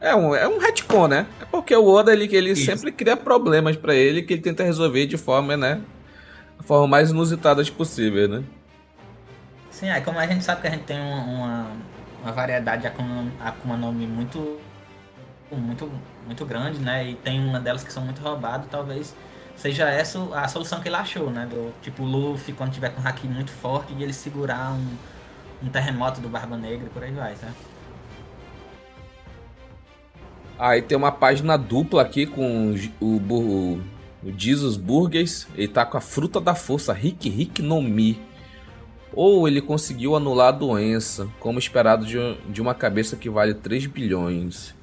[0.00, 1.26] É um, é um retcon, né?
[1.40, 5.06] É porque o Oda ele, ele sempre cria problemas para ele que ele tenta resolver
[5.06, 5.80] de forma, né?
[6.58, 8.44] A forma mais inusitada possível, né?
[9.70, 11.66] Sim, aí como a gente sabe que a gente tem uma,
[12.22, 14.58] uma variedade de Akuma, Akuma no Mi muito,
[15.50, 15.90] muito,
[16.26, 17.10] muito grande, né?
[17.10, 19.14] E tem uma delas que são muito roubadas, talvez
[19.56, 21.46] seja essa a solução que ele achou, né?
[21.46, 25.66] Do, tipo, o Luffy, quando tiver com um haki muito forte, de ele segurar um,
[25.66, 27.48] um terremoto do Barba Negra e por aí vai, tá?
[30.58, 33.80] Aí tem uma página dupla aqui com o, o,
[34.24, 35.46] o Jesus Burgers.
[35.54, 38.20] Ele tá com a fruta da força, Rick Rick no Mi.
[39.12, 42.18] Ou ele conseguiu anular a doença, como esperado de,
[42.50, 44.74] de uma cabeça que vale 3 bilhões.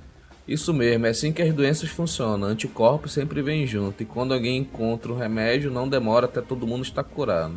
[0.48, 2.48] Isso mesmo, é assim que as doenças funcionam.
[2.48, 6.84] Anticorpos sempre vêm junto, e quando alguém encontra o remédio, não demora até todo mundo
[6.84, 7.56] estar curado.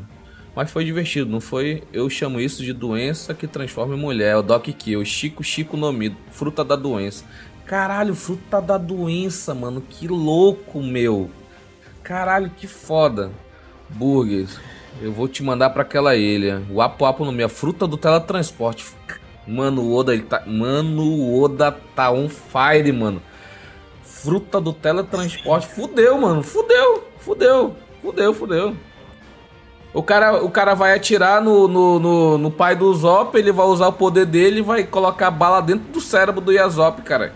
[0.57, 1.85] Mas foi divertido, não foi?
[1.93, 4.37] Eu chamo isso de doença que transforma em mulher.
[4.37, 7.25] O Doc Kill, Chico Chico Nomi, fruta da doença.
[7.69, 9.83] Caralho, fruta da doença, mano.
[9.83, 11.29] Que louco, meu.
[12.03, 13.31] Caralho, que foda.
[13.91, 14.59] Burgers.
[15.03, 16.63] Eu vou te mandar para aquela ilha.
[16.71, 17.51] O Apo Apo no meio.
[17.51, 18.87] Fruta do teletransporte.
[19.47, 20.43] Mano, o Oda, ele tá.
[20.47, 23.21] Mano, o Oda tá on fire, mano.
[24.03, 25.67] Fruta do teletransporte.
[25.67, 26.43] Fudeu, mano.
[26.43, 27.07] Fudeu.
[27.19, 27.77] Fudeu.
[28.01, 28.75] Fudeu, fudeu.
[29.93, 33.67] O cara, o cara vai atirar no, no, no, no pai do Zop, ele vai
[33.67, 37.35] usar o poder dele e vai colocar bala dentro do cérebro do Yazop, cara.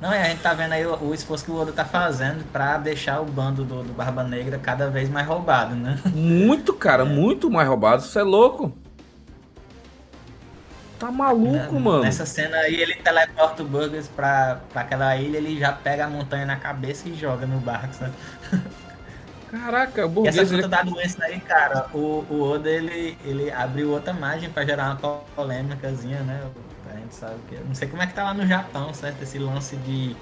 [0.00, 2.78] Não, a gente tá vendo aí o, o, esforço que o Oda tá fazendo pra
[2.78, 5.98] deixar o bando do, do, Barba Negra cada vez mais roubado, né?
[6.06, 7.06] Muito, cara, é.
[7.06, 8.02] muito mais roubado.
[8.02, 8.72] Isso é louco.
[10.98, 12.02] Tá maluco, Na, mano.
[12.02, 16.08] Nessa cena aí, ele teleporta o Burgers pra, pra aquela ilha, ele já pega a
[16.08, 18.12] montanha na cabeça e joga no barco, sabe?
[19.50, 20.36] Caraca, o Burguês...
[20.36, 20.68] E essa fruta ele...
[20.68, 25.18] da doença aí, cara, o, o Oda, ele, ele abriu outra margem pra gerar uma
[25.34, 26.40] polêmicazinha, né?
[26.92, 27.56] A gente sabe que...
[27.56, 29.22] Não sei como é que tá lá no Japão, certo?
[29.22, 30.14] Esse lance de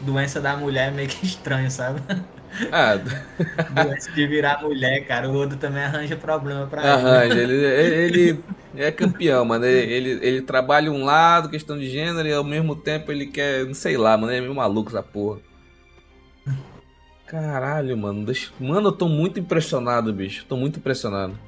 [0.00, 2.02] doença da mulher é meio que estranho, sabe?
[2.70, 2.96] Ah.
[3.84, 5.28] doença de virar mulher, cara.
[5.28, 7.54] O Oda também arranja problema pra arranja, ele.
[7.80, 8.42] Ele,
[8.74, 9.64] ele é campeão, mano.
[9.64, 13.64] Ele, ele, ele, trabalha um lado, questão de gênero, e ao mesmo tempo ele quer,
[13.64, 14.32] não sei lá, mano.
[14.32, 15.40] Ele é meio maluco essa porra.
[17.30, 18.24] Caralho, mano.
[18.24, 18.50] Deixa...
[18.58, 20.44] Mano, eu tô muito impressionado, bicho.
[20.48, 21.38] Tô muito impressionado.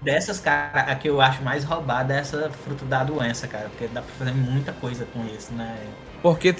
[0.00, 3.68] Dessas, cara, a que eu acho mais roubada é essa fruta da doença, cara.
[3.68, 5.76] Porque dá pra fazer muita coisa com isso, né?
[6.22, 6.54] Porque,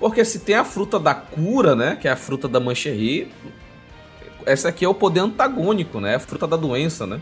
[0.00, 1.96] porque se tem a fruta da cura, né?
[1.96, 3.30] Que é a fruta da mancherry.
[4.46, 6.14] Essa aqui é o poder antagônico, né?
[6.14, 7.20] A fruta da doença, né?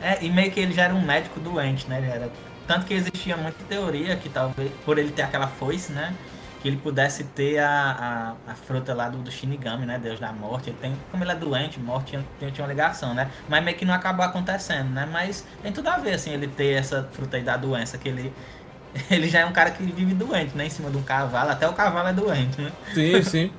[0.00, 2.02] É, e meio que ele já era um médico doente, né?
[2.14, 2.30] Era...
[2.66, 6.14] Tanto que existia muita teoria que talvez, por ele ter aquela foice, né?
[6.62, 9.98] Que ele pudesse ter a, a, a fruta lá do, do, Shinigami, né?
[9.98, 10.70] Deus da morte.
[10.70, 13.28] Ele tem, como ele é doente, morte tinha, tinha uma ligação, né?
[13.48, 15.08] Mas meio que não acabou acontecendo, né?
[15.10, 18.32] Mas tem tudo a ver, assim, ele ter essa fruta aí da doença, que ele.
[19.10, 20.66] Ele já é um cara que vive doente, né?
[20.66, 22.70] Em cima de um cavalo, até o cavalo é doente, né?
[22.92, 23.52] Sim, sim.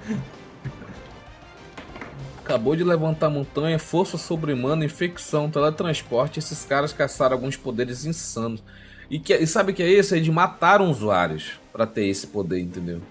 [2.38, 6.38] Acabou de levantar montanha, força sobre-humana, infecção, teletransporte.
[6.38, 8.62] Esses caras caçaram alguns poderes insanos.
[9.10, 10.13] E, que, e sabe o que é isso?
[10.13, 13.02] É de matar usuários para ter esse poder, entendeu?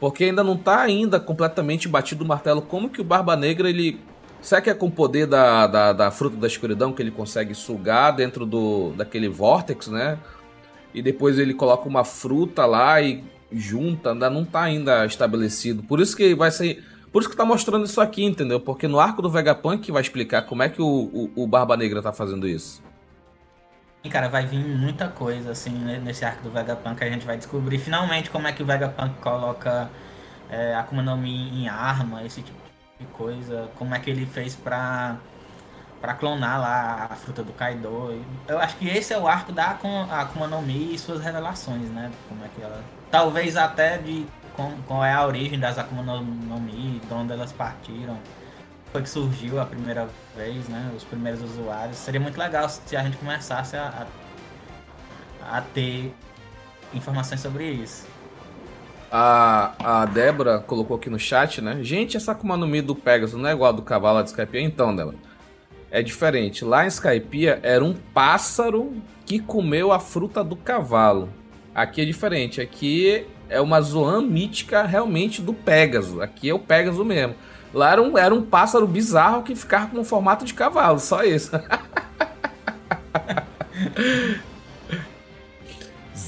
[0.00, 2.62] Porque ainda não tá ainda completamente batido o martelo.
[2.62, 4.00] Como que o Barba Negra, ele...
[4.40, 7.54] Será que é com o poder da, da, da fruta da escuridão que ele consegue
[7.54, 10.18] sugar dentro do daquele vórtex, né?
[10.94, 15.82] E depois ele coloca uma fruta lá e junta, ainda não tá ainda estabelecido.
[15.82, 16.82] Por isso que vai ser...
[17.12, 18.58] Por isso que tá mostrando isso aqui, entendeu?
[18.58, 20.86] Porque no arco do Vegapunk vai explicar como é que o,
[21.36, 22.80] o, o Barba Negra tá fazendo isso
[24.08, 27.04] cara, vai vir muita coisa, assim, nesse arco do Vegapunk.
[27.04, 29.90] A gente vai descobrir finalmente como é que o Vegapunk coloca
[30.48, 32.58] é, Akuma no Mi em arma, esse tipo
[32.98, 33.70] de coisa.
[33.76, 35.16] Como é que ele fez pra,
[36.00, 38.24] para clonar lá a fruta do Kaido.
[38.48, 39.76] Eu acho que esse é o arco da
[40.10, 42.10] Akuma no Mi e suas revelações, né?
[42.28, 42.82] Como é que ela.
[43.10, 44.26] Talvez até de
[44.86, 48.18] qual é a origem das Akuma no Mi, de onde elas partiram.
[48.92, 50.90] Foi que surgiu a primeira vez, né?
[50.96, 51.96] Os primeiros usuários.
[51.96, 54.06] Seria muito legal se a gente começasse a,
[55.42, 56.12] a, a ter
[56.92, 58.06] informações sobre isso.
[59.12, 61.78] A, a Débora colocou aqui no chat, né?
[61.82, 64.62] Gente, essa Akuma no Mi do Pegasus não é igual a do cavalo de Skypiea?
[64.62, 65.16] Então, Débora,
[65.90, 66.64] é diferente.
[66.64, 68.92] Lá em Skypiea era um pássaro
[69.26, 71.28] que comeu a fruta do cavalo.
[71.74, 72.60] Aqui é diferente.
[72.60, 76.20] Aqui é uma zoan mítica realmente do Pegasus.
[76.20, 77.34] Aqui é o Pegasus mesmo.
[77.72, 81.22] Lá era um, era um pássaro bizarro que ficava com o formato de cavalo, só
[81.22, 81.50] isso.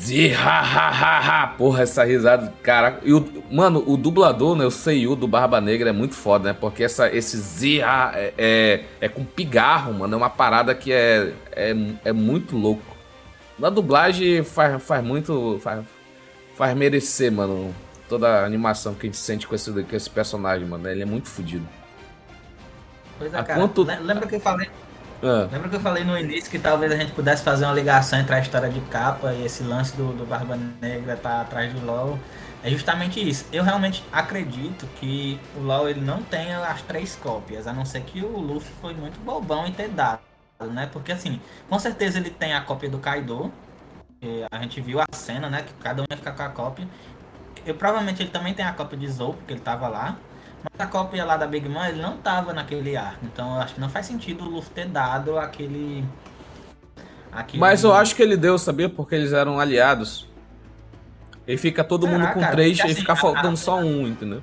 [0.02, 1.54] Zihahaha.
[1.56, 2.98] Porra, essa risada, cara.
[3.04, 4.64] E o, mano, o dublador, né?
[4.64, 6.56] O Seiyu do Barba Negra é muito foda, né?
[6.58, 10.14] Porque essa, esse Ziha é, é, é, com pigarro, mano.
[10.14, 11.74] É uma parada que é, é,
[12.04, 12.82] é muito louco.
[13.58, 15.60] Na dublagem faz, faz muito.
[15.62, 15.84] Faz,
[16.56, 17.72] faz merecer, mano.
[18.12, 20.86] Toda a animação que a gente sente com esse, com esse personagem, mano.
[20.86, 21.66] Ele é muito fodido.
[23.18, 23.58] Pois é, cara.
[23.58, 23.82] Quanto...
[23.82, 24.68] Lembra que eu falei
[25.22, 25.48] ah.
[25.50, 28.34] Lembra que eu falei no início que talvez a gente pudesse fazer uma ligação entre
[28.34, 32.18] a história de capa e esse lance do, do Barba Negra tá atrás do LoL?
[32.62, 33.46] É justamente isso.
[33.52, 38.02] Eu realmente acredito que o LoL ele não tenha as três cópias, a não ser
[38.02, 40.20] que o Luffy foi muito bobão em ter dado,
[40.60, 40.88] né?
[40.92, 43.52] Porque assim, com certeza ele tem a cópia do Kaido.
[44.50, 45.62] a gente viu a cena, né?
[45.62, 46.88] Que cada um ia ficar com a cópia.
[47.64, 50.16] Eu, provavelmente ele também tem a cópia de Zou, porque ele tava lá.
[50.62, 53.24] Mas a cópia lá da Big Man, ele não tava naquele arco.
[53.24, 56.04] Então eu acho que não faz sentido o Luffy ter dado aquele.
[57.32, 57.58] aquele...
[57.58, 58.88] Mas eu acho que ele deu, sabia?
[58.88, 60.28] Porque eles eram aliados.
[61.46, 62.52] E fica todo Será, mundo com cara?
[62.52, 63.56] três Porque, e assim, fica faltando a...
[63.56, 64.42] só um, entendeu?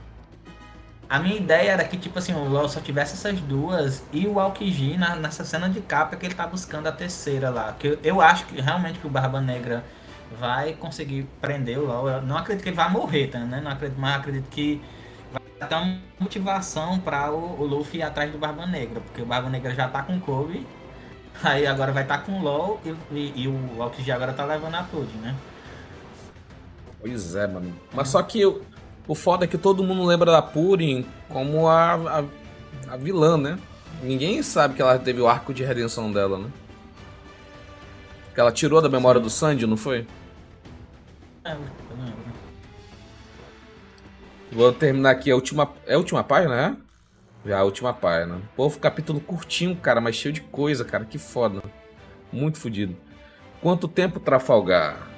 [1.10, 4.39] A minha ideia era que, tipo assim, o LoL só tivesse essas duas e o
[4.39, 7.73] Aokiji na, nessa cena de capa que ele tá buscando a terceira lá.
[7.79, 9.84] Que eu, eu acho que realmente que o Barba Negra
[10.38, 12.10] vai conseguir prender o LoL.
[12.10, 13.62] Eu não acredito que ele vai morrer, tá, né?
[13.62, 14.82] Não acredito, mas acredito que
[15.68, 19.50] dar uma motivação para o, o, Luffy ir atrás do Barba Negra, porque o Barba
[19.50, 20.65] Negra já tá com Kobe,
[21.44, 24.46] aí agora vai estar tá com o LOL e, e, e o Aokiji agora tá
[24.46, 25.36] levando a tudo, né?
[27.02, 27.74] Pois é, mano.
[27.94, 28.62] Mas só que o,
[29.08, 32.24] o foda é que todo mundo lembra da Purin como a, a,
[32.94, 33.58] a vilã, né?
[34.02, 36.50] Ninguém sabe que ela teve o arco de redenção dela, né?
[38.34, 40.08] Que ela tirou da memória do Sandy, não foi?
[44.52, 45.72] Vou terminar aqui a última.
[45.86, 46.78] É a última página, né?
[47.46, 48.42] Já a última página.
[48.56, 51.06] Pô, capítulo curtinho, cara, mas cheio de coisa, cara.
[51.06, 51.62] Que foda.
[52.32, 52.96] Muito fodido.
[53.62, 55.10] Quanto tempo Trafalgar?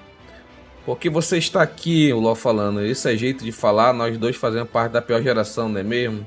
[0.85, 2.83] Porque você está aqui, o Ló falando.
[2.83, 6.25] Esse é jeito de falar, nós dois fazemos parte da pior geração, não é mesmo?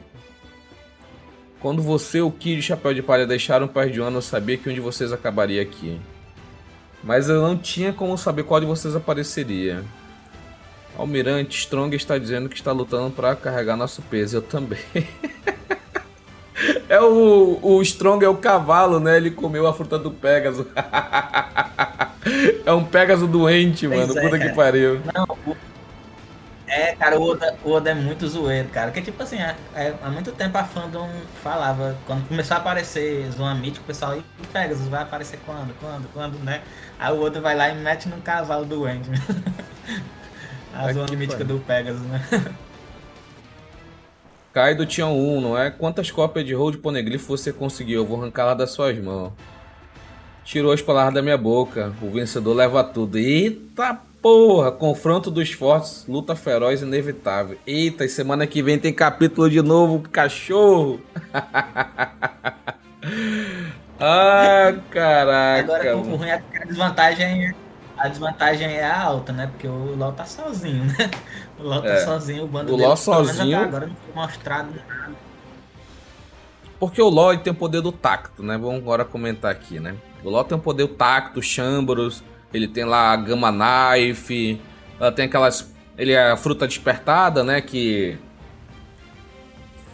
[1.61, 4.57] Quando você e o Kid Chapéu de Palha deixaram o Pai de ano, eu sabia
[4.57, 6.01] que um de vocês acabaria aqui.
[7.05, 9.85] Mas eu não tinha como saber qual de vocês apareceria.
[10.97, 14.39] Almirante Strong está dizendo que está lutando para carregar nosso peso.
[14.39, 14.79] Eu também.
[16.89, 19.19] é o, o Strong é o cavalo, né?
[19.19, 20.67] Ele comeu a fruta do Pegasus.
[22.65, 24.19] é um Pegasus doente, pois mano.
[24.19, 25.01] É, Puta que pariu.
[25.13, 25.34] Não,
[27.15, 28.91] cara, o Oda, o Oda é muito zoeiro, cara.
[28.91, 31.09] Que tipo assim, é, é, há muito tempo a fandom
[31.43, 36.13] falava, quando começou a aparecer Zona Mítica, o pessoal, e Pegasus vai aparecer quando, quando,
[36.13, 36.63] quando, né?
[36.99, 39.11] Aí o Oda vai lá e mete num cavalo doente.
[40.75, 42.21] A zona mítica do Pegasus, né?
[44.53, 45.69] Kaido tinha um, não é?
[45.69, 48.03] Quantas cópias de Road Poneglyph você conseguiu?
[48.03, 49.33] Eu vou arrancar lá das suas mãos.
[50.45, 51.93] Tirou as palavras da minha boca.
[52.01, 53.19] O vencedor leva tudo.
[53.19, 54.73] Eita porra!
[54.73, 57.59] Confronto dos fortes, luta feroz inevitável.
[57.67, 60.99] Eita, semana que vem tem capítulo de novo, cachorro!
[64.01, 65.61] ah, caraca!
[65.61, 67.55] Agora o ruim é a desvantagem
[67.99, 69.47] a desvantagem é alta, né?
[69.47, 71.11] Porque o LoL tá sozinho, né?
[71.59, 71.99] O LoL tá é.
[71.99, 73.61] sozinho, o bando o LoL sozinho.
[73.61, 75.13] agora não foi mostrado nada.
[76.81, 78.59] Porque o LoL tem o poder do tacto, né?
[78.59, 79.95] Vamos agora comentar aqui, né?
[80.25, 82.25] O LoL tem o poder do tacto, Chambros,
[82.55, 84.61] ele tem lá a Gamma Knife,
[84.99, 85.75] ela tem aquelas.
[85.99, 87.61] Ele é a fruta despertada, né?
[87.61, 88.17] Que.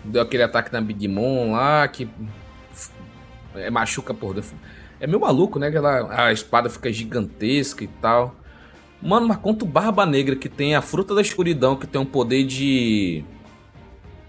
[0.05, 2.09] Deu aquele ataque na Big Mom lá, que.
[3.55, 4.51] É, machuca por dentro.
[5.01, 5.71] É meio maluco, né?
[5.71, 8.37] Que ela, a espada fica gigantesca e tal.
[9.03, 12.45] Mano, mas quanto Barba Negra que tem a fruta da escuridão, que tem um poder
[12.45, 13.25] de.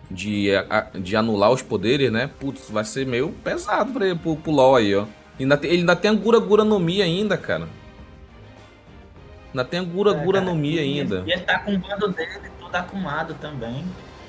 [0.10, 0.52] de,
[1.02, 2.30] de anular os poderes, né?
[2.40, 5.06] Putz, vai ser meio pesado pra ele, pro, pro LoL aí, ó.
[5.38, 7.68] Ainda tem, ele ainda tem a Gura Gura no Mi ainda, cara.
[9.54, 11.24] Ainda tem a Gura é, Gura no Mi ainda.
[11.28, 13.84] E ele tá com o bando dele todo acumado também.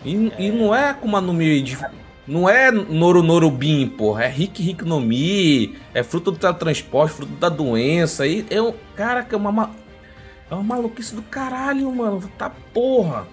[0.04, 0.42] E, é...
[0.42, 1.78] e não é Akuma no Mi de,
[2.26, 4.24] Não é Noro Norubim, porra.
[4.24, 5.76] É Rick Rick no Mi.
[5.94, 8.26] É fruto do teletransporte, fruto da doença.
[8.26, 8.74] E é um.
[8.96, 9.70] Cara, que é uma.
[10.50, 12.20] É uma maluquice do caralho, mano.
[12.36, 13.26] Tá porra.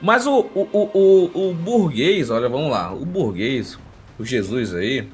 [0.00, 2.92] Mas o, o, o, o, o burguês, olha, vamos lá.
[2.92, 3.78] O burguês,
[4.18, 5.08] o Jesus aí.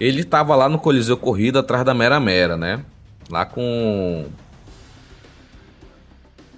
[0.00, 2.84] Ele tava lá no Coliseu Corrida atrás da Mera Mera, né?
[3.30, 4.26] Lá com.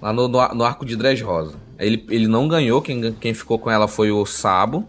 [0.01, 1.55] Lá no, no, no arco de Dres Rosa.
[1.77, 4.87] Ele, ele não ganhou, quem, quem ficou com ela foi o Sabo.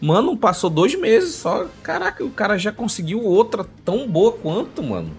[0.00, 1.66] Mano, passou dois meses só.
[1.82, 5.10] Caraca, o cara já conseguiu outra tão boa quanto, mano.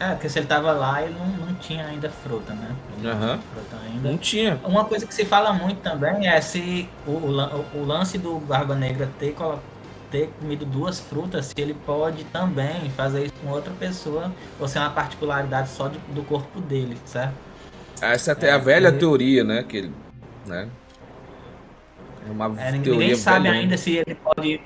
[0.00, 2.70] É, porque se ele tava lá, ele não, não tinha ainda fruta, né?
[2.98, 3.38] Uhum.
[3.52, 4.10] Fruta ainda.
[4.10, 4.60] Não tinha.
[4.62, 8.76] Uma coisa que se fala muito também é se o, o, o lance do Barba
[8.76, 9.34] Negra ter,
[10.10, 14.78] ter comido duas frutas, se ele pode também fazer isso com outra pessoa, ou se
[14.78, 17.34] é uma particularidade só de, do corpo dele, certo?
[18.00, 19.62] Essa é até é, a velha teoria, né?
[19.62, 19.92] Que ele,
[20.46, 20.68] né?
[22.26, 24.60] É uma é, teoria Ninguém sabe ainda se ele pode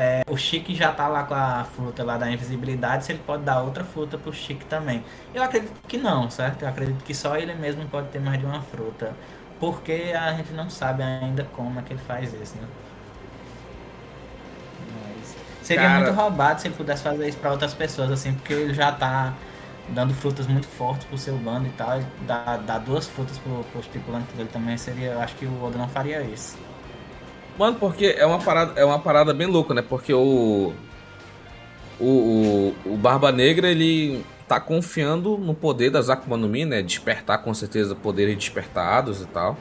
[0.00, 3.42] é, o Chique já tá lá com a fruta lá da invisibilidade, se ele pode
[3.42, 5.02] dar outra fruta pro Chique também.
[5.34, 6.62] Eu acredito que não, certo?
[6.62, 9.12] Eu acredito que só ele mesmo pode ter mais de uma fruta.
[9.58, 12.68] Porque a gente não sabe ainda como é que ele faz isso, né?
[15.68, 16.00] Seria Cara...
[16.00, 19.34] muito roubado se ele pudesse fazer isso para outras pessoas, assim, porque ele já tá
[19.90, 22.00] dando frutas muito fortes pro seu bando e tal.
[22.26, 25.10] Dar, dar duas frutas pro, pro tripulante dele também seria.
[25.10, 26.56] Eu acho que o Oda não faria isso.
[27.58, 29.82] Mano, porque é uma parada, é uma parada bem louca, né?
[29.82, 30.72] Porque o,
[32.00, 36.80] o, o, o Barba Negra, ele tá confiando no poder das Akuma no Mi, né?
[36.80, 39.54] Despertar com certeza poderes despertados e tal.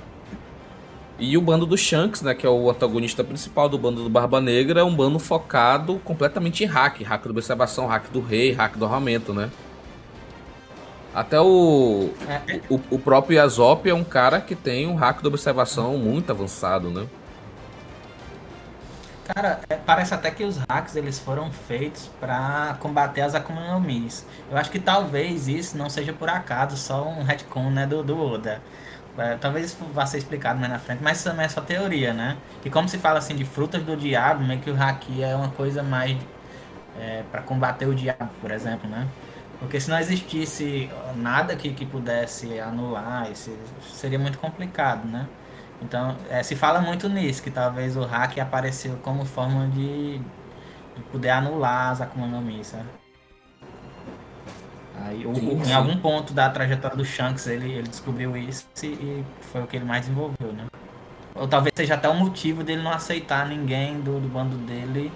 [1.20, 4.40] E o bando do Shanks, né, que é o antagonista principal do bando do Barba
[4.40, 8.78] Negra, é um bando focado completamente em hack, hack da observação, hack do rei, hack
[8.78, 9.50] do armamento, né?
[11.16, 12.12] Até o,
[12.70, 16.92] o, o próprio Yasop é um cara que tem um hack da observação muito avançado,
[16.92, 17.08] né?
[19.28, 23.82] Cara, é, parece até que os hacks eles foram feitos para combater as Akuma no
[23.82, 24.26] Mis.
[24.50, 28.18] Eu acho que talvez isso não seja por acaso, só um retcon né, do, do
[28.18, 28.62] Oda.
[29.18, 32.14] É, talvez isso vá ser explicado mais na frente, mas isso também é só teoria,
[32.14, 32.38] né?
[32.62, 35.50] Que como se fala assim de frutas do diabo, meio que o haki é uma
[35.50, 36.18] coisa mais
[37.00, 39.08] é, para combater o diabo, por exemplo, né?
[39.60, 43.28] Porque se não existisse nada que, que pudesse anular,
[43.82, 45.28] seria muito complicado, né?
[45.82, 50.20] Então, é, se fala muito nisso, que talvez o hack apareceu como forma de,
[50.96, 53.07] de poder anular as Akuma no Mi, sabe?
[55.08, 55.70] Aí, sim, sim.
[55.70, 59.78] Em algum ponto da trajetória do Shanks, ele, ele descobriu isso e foi o que
[59.78, 60.66] ele mais desenvolveu, né?
[61.34, 65.12] Ou talvez seja até o motivo dele não aceitar ninguém do, do bando dele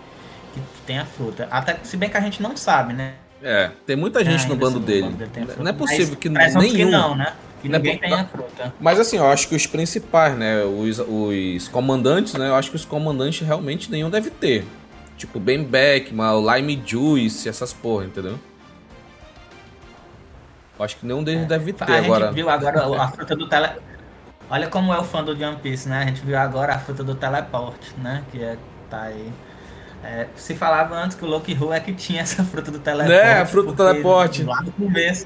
[0.53, 1.47] que, que tenha fruta.
[1.49, 3.13] Até, se bem que a gente não sabe, né?
[3.41, 5.09] É, tem muita gente é, no bando dele.
[5.09, 6.59] bando dele não é possível que nenhum...
[6.59, 7.33] Que não, né?
[7.61, 8.73] Que ninguém tem a fruta.
[8.79, 10.63] Mas assim, eu acho que os principais, né?
[10.63, 12.47] Os, os comandantes, né?
[12.49, 14.65] Eu acho que os comandantes realmente nenhum deve ter.
[15.17, 18.39] Tipo, Ben Beckman, o Lime Juice, essas porra, entendeu?
[20.83, 21.45] Acho que nenhum deles é.
[21.45, 22.25] deve ter a agora.
[22.25, 23.69] A gente viu agora a fruta do tele...
[24.49, 26.03] Olha como é o fã do One Piece, né?
[26.03, 28.23] A gente viu agora a fruta do teleporte, né?
[28.31, 28.57] Que é,
[28.89, 29.31] tá aí.
[30.03, 33.13] É, se falava antes que o Loki Ru é que tinha essa fruta do teleporte.
[33.13, 34.43] É, a fruta do teleporte.
[34.43, 35.25] Lá no começo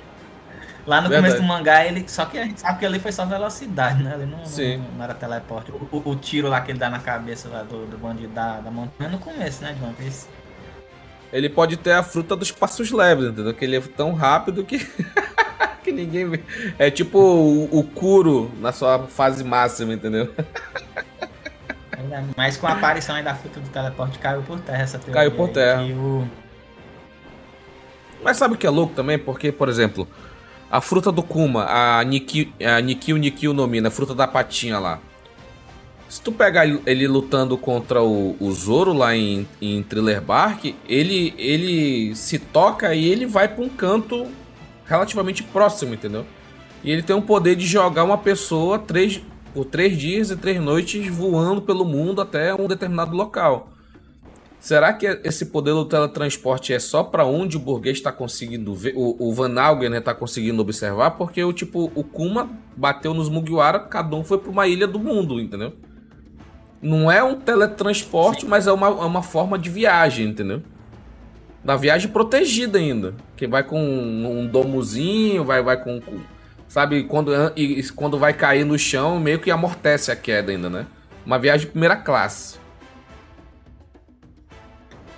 [0.85, 1.33] Lá no Verdade.
[1.33, 2.05] começo do mangá, ele.
[2.07, 4.13] Só que a gente sabe que ali foi só velocidade, né?
[4.13, 5.71] Ele não, não, não, era teleporte.
[5.71, 8.69] O, o, tiro lá que ele dá na cabeça lá do, do bandido da, da
[8.69, 10.27] montanha no começo, né, de One Piece.
[11.33, 13.53] Ele pode ter a fruta dos passos leves, entendeu?
[13.53, 14.77] Que ele é tão rápido que.
[15.85, 16.43] que ninguém vê.
[16.79, 20.33] É tipo o, o Kuro na sua fase máxima, entendeu?
[22.35, 25.13] Mas com a aparição aí da fruta do teleporte caiu por terra essa teoria.
[25.13, 25.83] Caiu por terra.
[25.83, 26.27] O...
[28.23, 29.19] Mas sabe o que é louco também?
[29.19, 30.07] Porque, por exemplo,
[30.69, 34.79] a fruta do Kuma, a Nikio, a Nikio Nikio no Mi, a fruta da patinha
[34.79, 34.99] lá.
[36.07, 41.33] Se tu pegar ele lutando contra o, o Zoro lá em, em Thriller Bark, ele,
[41.37, 44.27] ele se toca e ele vai para um canto
[44.85, 46.25] relativamente próximo, entendeu?
[46.83, 49.21] E ele tem o poder de jogar uma pessoa três,
[49.53, 53.69] por três dias e três noites voando pelo mundo até um determinado local.
[54.59, 58.93] Será que esse poder do teletransporte é só para onde o burguês está conseguindo ver?
[58.95, 61.11] O, o Van Algen está né, conseguindo observar?
[61.11, 64.97] Porque o tipo, o Kuma bateu nos Mugiwara, cada um foi para uma ilha do
[64.97, 65.73] mundo, entendeu?
[66.81, 68.47] Não é um teletransporte, Sim.
[68.47, 70.63] mas é uma, é uma forma de viagem, entendeu?
[71.65, 73.15] Da viagem protegida ainda.
[73.35, 76.19] Que vai com um, um domozinho, vai, vai com, com.
[76.67, 80.85] Sabe, quando, e, quando vai cair no chão, meio que amortece a queda ainda, né?
[81.25, 82.59] Uma viagem de primeira classe.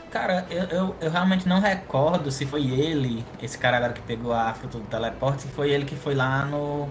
[0.10, 4.32] Cara, eu, eu, eu, realmente não recordo se foi ele, esse cara agora que pegou
[4.32, 6.88] a fruta do teleporte, se foi ele que foi lá no.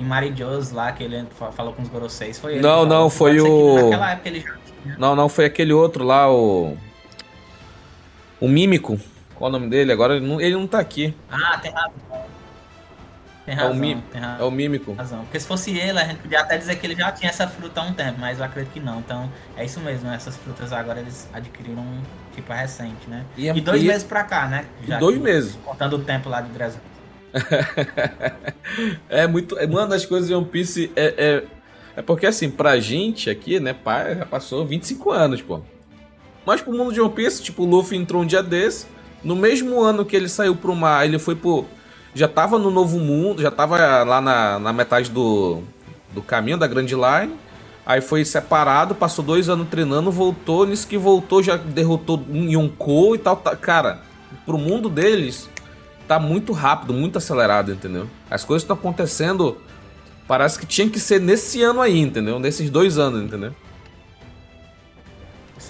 [0.00, 1.26] em Marijo's lá, que ele
[1.56, 2.60] falou com os Goroseis, foi ele.
[2.60, 3.84] Não, não, foi o.
[3.84, 4.96] Naquela época ele já tinha.
[4.98, 6.76] Não, não, foi aquele outro lá, o.
[8.40, 8.98] O Mímico.
[9.34, 9.92] Qual o nome dele?
[9.92, 11.14] Agora ele não, ele não tá aqui.
[11.30, 11.92] Ah, tem razão.
[13.46, 14.02] Tem razão, é, o mi...
[14.12, 14.46] tem razão.
[14.46, 14.92] é o Mímico.
[14.92, 15.20] Razão.
[15.22, 17.80] Porque se fosse ele, a gente podia até dizer que ele já tinha essa fruta
[17.80, 19.00] há um tempo, mas eu acredito que não.
[19.00, 21.84] Então, é isso mesmo, essas frutas agora eles adquiriram
[22.34, 23.24] tipo recente, né?
[23.36, 24.66] E, é- E dois e- meses pra cá, né?
[24.86, 25.58] E dois que- meses.
[25.64, 26.82] Contando o tempo lá de Dresden.
[29.08, 29.58] é muito.
[29.58, 31.44] é- Uma das coisas de One Piece é, é.
[32.00, 35.60] é porque assim, pra gente aqui, né, pá, já passou 25 anos, pô.
[36.46, 38.86] Mas pro mundo de One Piece, tipo, o Luffy entrou um dia desse.
[39.22, 41.66] No mesmo ano que ele saiu pro mar, ele foi pro.
[42.14, 45.60] Já tava no novo mundo, já tava lá na, na metade do,
[46.12, 47.34] do caminho da Grand Line.
[47.84, 50.66] Aí foi separado, passou dois anos treinando, voltou.
[50.66, 53.36] Nisso que voltou, já derrotou um Yonkou e tal.
[53.36, 54.00] tá- Cara,
[54.46, 55.48] pro mundo deles,
[56.08, 58.08] tá muito rápido, muito acelerado, entendeu?
[58.30, 59.56] As coisas estão acontecendo.
[60.26, 62.38] Parece que tinha que ser nesse ano aí, entendeu?
[62.38, 63.52] Nesses dois anos, entendeu?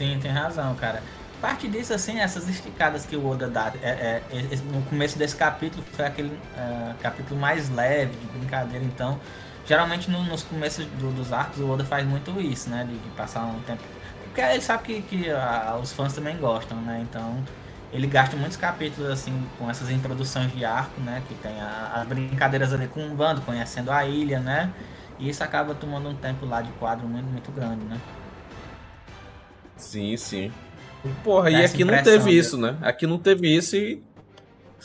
[0.01, 1.03] Sim, tem razão, cara.
[1.41, 3.73] Parte disso, assim, essas esticadas que o Oda dá.
[3.83, 8.85] É, é, esse- no começo desse capítulo foi aquele é, capítulo mais leve, de brincadeira,
[8.85, 9.21] então.
[9.65, 12.85] Geralmente no- nos começos do- dos arcos o Oda faz muito isso, né?
[12.85, 13.83] De, de passar um tempo.
[14.25, 17.01] Porque ele sabe que, que ah, os fãs também gostam, né?
[17.03, 17.47] Então
[17.93, 21.23] ele gasta muitos capítulos assim com essas introduções de arco, né?
[21.29, 24.75] Que tem a- as brincadeiras ali com o bando, conhecendo a ilha, né?
[25.19, 28.03] E isso acaba tomando um tempo lá de quadro muito, muito grande, né?
[29.81, 30.53] Sim, sim.
[31.25, 32.33] Porra, e Dá essa aqui não teve né?
[32.33, 32.77] isso, né?
[32.83, 34.03] Aqui não teve isso e.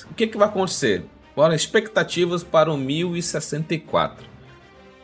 [0.09, 1.05] O que, que vai acontecer?
[1.35, 4.25] Bora, expectativas para o 1064.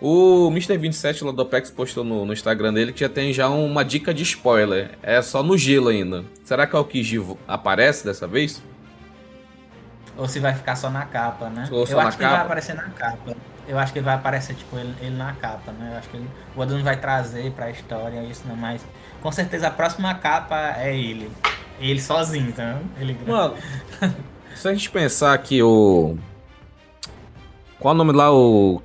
[0.02, 0.78] O Mr.
[0.78, 4.14] 27 lá do Apex postou no, no Instagram dele que já tem já uma dica
[4.14, 4.98] de spoiler.
[5.04, 6.26] É só no gelo ainda.
[6.44, 8.62] Será que o Aokiji aparece dessa vez?
[10.18, 11.68] Ou se vai ficar só na capa, né?
[11.72, 13.36] Ou eu acho que ele vai aparecer na capa.
[13.68, 15.92] Eu acho que ele vai aparecer, tipo, ele, ele na capa, né?
[15.94, 18.84] Eu acho que ele, o Oda não vai trazer pra história isso, não, mas
[19.22, 21.30] com certeza a próxima capa é ele.
[21.80, 22.80] Ele sozinho, então.
[23.00, 23.56] Ele Mano,
[24.56, 26.18] se a gente pensar que o.
[27.80, 28.82] Qual o nome lá, o.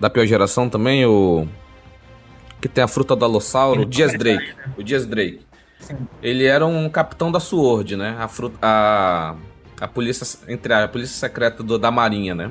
[0.00, 1.46] Da pior geração também, o.
[2.60, 4.52] Que tem a fruta do alossauro, o Dias Drake.
[4.76, 5.40] O Dias Drake.
[5.78, 5.96] Sim.
[6.22, 8.16] Ele era um capitão da SWORD, né?
[8.18, 8.58] A fruta.
[8.62, 9.36] A,
[9.80, 10.26] a polícia.
[10.48, 12.50] Entre a, a polícia secreta do- da Marinha, né?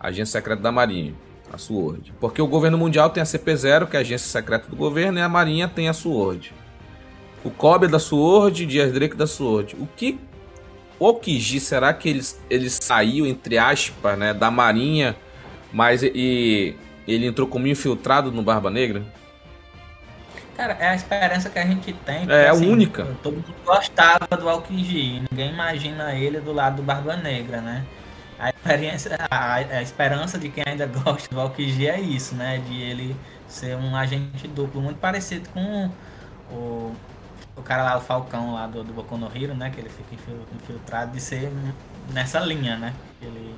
[0.00, 1.14] A agência secreta da Marinha.
[1.52, 2.12] A SWORD.
[2.20, 5.22] Porque o governo mundial tem a CP0, que é a agência secreta do governo, e
[5.22, 6.52] a Marinha tem a SWORD.
[7.42, 9.74] O Kobe é da SWORD, Dias Drake da SWORD.
[9.80, 10.18] O que
[11.00, 15.16] o Okiji, será que ele, ele saiu, entre aspas, né, da marinha,
[15.72, 16.76] mas e,
[17.08, 19.02] ele entrou como infiltrado no Barba Negra?
[20.54, 22.30] Cara, é a esperança que a gente tem.
[22.30, 23.16] É, a única.
[23.22, 25.22] Todo mundo gostava do Aokiji.
[25.30, 27.86] Ninguém imagina ele do lado do Barba Negra, né?
[28.40, 32.58] A, experiência, a, a esperança de quem ainda gosta do Aokiji é isso, né?
[32.58, 33.16] De ele
[33.46, 35.90] ser um agente duplo, muito parecido com
[36.50, 36.92] o,
[37.56, 39.70] o cara lá, o Falcão lá do, do Boku no Hero, né?
[39.70, 41.52] Que ele fica infil- infiltrado de ser
[42.12, 42.94] nessa linha, né?
[43.20, 43.54] Ele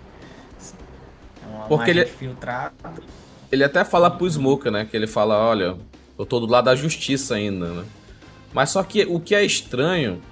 [1.45, 2.75] é um, Porque um ele- agente filtrado.
[3.51, 5.77] Ele até fala pro Smoker, né, que ele fala, olha,
[6.19, 7.85] eu tô do lado da justiça ainda, né?
[8.51, 10.23] Mas só que o que é estranho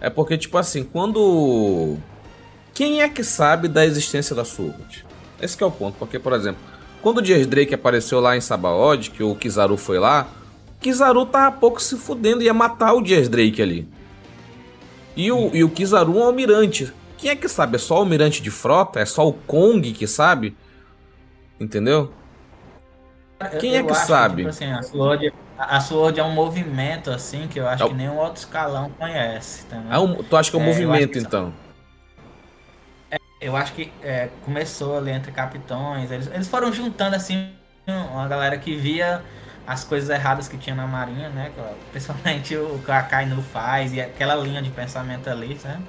[0.00, 1.98] é porque, tipo assim, quando...
[2.74, 5.04] Quem é que sabe da existência da SWORD?
[5.40, 6.60] Esse que é o ponto, porque, por exemplo,
[7.02, 10.28] quando o Dias Drake apareceu lá em Sabaody, que o Kizaru foi lá,
[10.76, 13.88] o Kizaru tava pouco se fudendo, ia matar o Dias Drake ali.
[15.16, 16.92] E o, e o Kizaru é um almirante.
[17.18, 17.76] Quem é que sabe?
[17.76, 19.00] É só o almirante de frota?
[19.00, 20.56] É só o Kong que sabe?
[21.58, 22.12] Entendeu?
[23.58, 24.36] Quem é que acho sabe?
[24.36, 27.88] tipo assim, a Sword, a Sword é um movimento assim que eu acho É o-
[27.88, 29.64] que nenhum outro escalão conhece.
[29.90, 31.52] Ah, um- tu acha que é um É, eu movimento, que- então?
[33.40, 37.52] Eu acho que é, começou ali entre capitões, eles, eles foram juntando assim
[37.86, 39.22] uma galera que via
[39.66, 41.50] as coisas erradas que tinha na marinha, né?
[41.90, 45.82] Principalmente o que a Akainu faz e aquela linha de pensamento ali, sabe?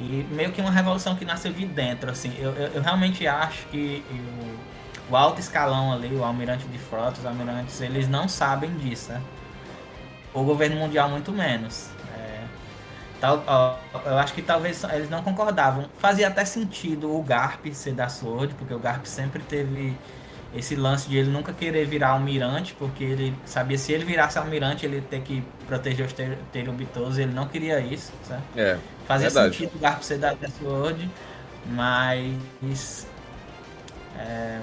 [0.00, 2.32] E meio que uma revolução que nasceu de dentro, assim.
[2.38, 7.18] Eu, eu, eu realmente acho que o, o alto escalão ali, o almirante de frota,
[7.20, 9.20] os almirantes, eles não sabem disso, né?
[10.32, 11.90] O governo mundial muito menos.
[13.20, 15.90] Tal, ó, eu acho que talvez eles não concordavam.
[15.98, 19.96] Fazia até sentido o Garp ser da Sword, porque o Garp sempre teve
[20.54, 24.86] esse lance de ele nunca querer virar almirante, porque ele sabia se ele virasse almirante
[24.86, 28.42] ele ia ter que proteger os ter- teriobitosos, ele não queria isso, sabe?
[28.56, 29.56] É, Fazia Verdade.
[29.56, 31.10] sentido o Garp ser da, da Sword,
[31.66, 33.06] mas
[34.16, 34.60] é,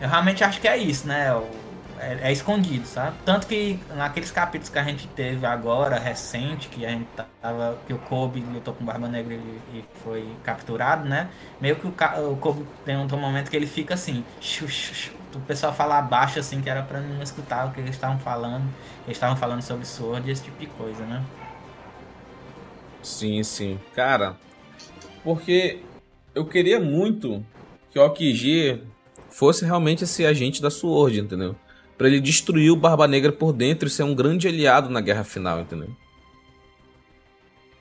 [0.00, 1.34] eu realmente acho que é isso, né?
[1.34, 1.65] O-
[2.00, 3.16] é, é, escondido, sabe?
[3.24, 7.06] Tanto que naqueles capítulos que a gente teve agora, recente, que a gente
[7.40, 7.78] tava.
[7.86, 11.28] que o Kobe lutou com Barba Negra e, e foi capturado, né?
[11.60, 11.90] Meio que o,
[12.32, 14.24] o Kobe tem um, um momento que ele fica assim.
[15.34, 18.64] o pessoal fala abaixo assim, que era pra não escutar o que eles estavam falando.
[19.04, 21.24] Eles estavam falando sobre Sword e esse tipo de coisa, né?
[23.02, 23.78] Sim, sim.
[23.94, 24.36] Cara,
[25.22, 25.82] porque
[26.34, 27.44] eu queria muito
[27.90, 28.82] que o Okiji
[29.30, 31.54] fosse realmente esse agente da Sword, entendeu?
[31.96, 35.24] Para ele destruir o Barba Negra por dentro e ser um grande aliado na guerra
[35.24, 35.90] final, entendeu?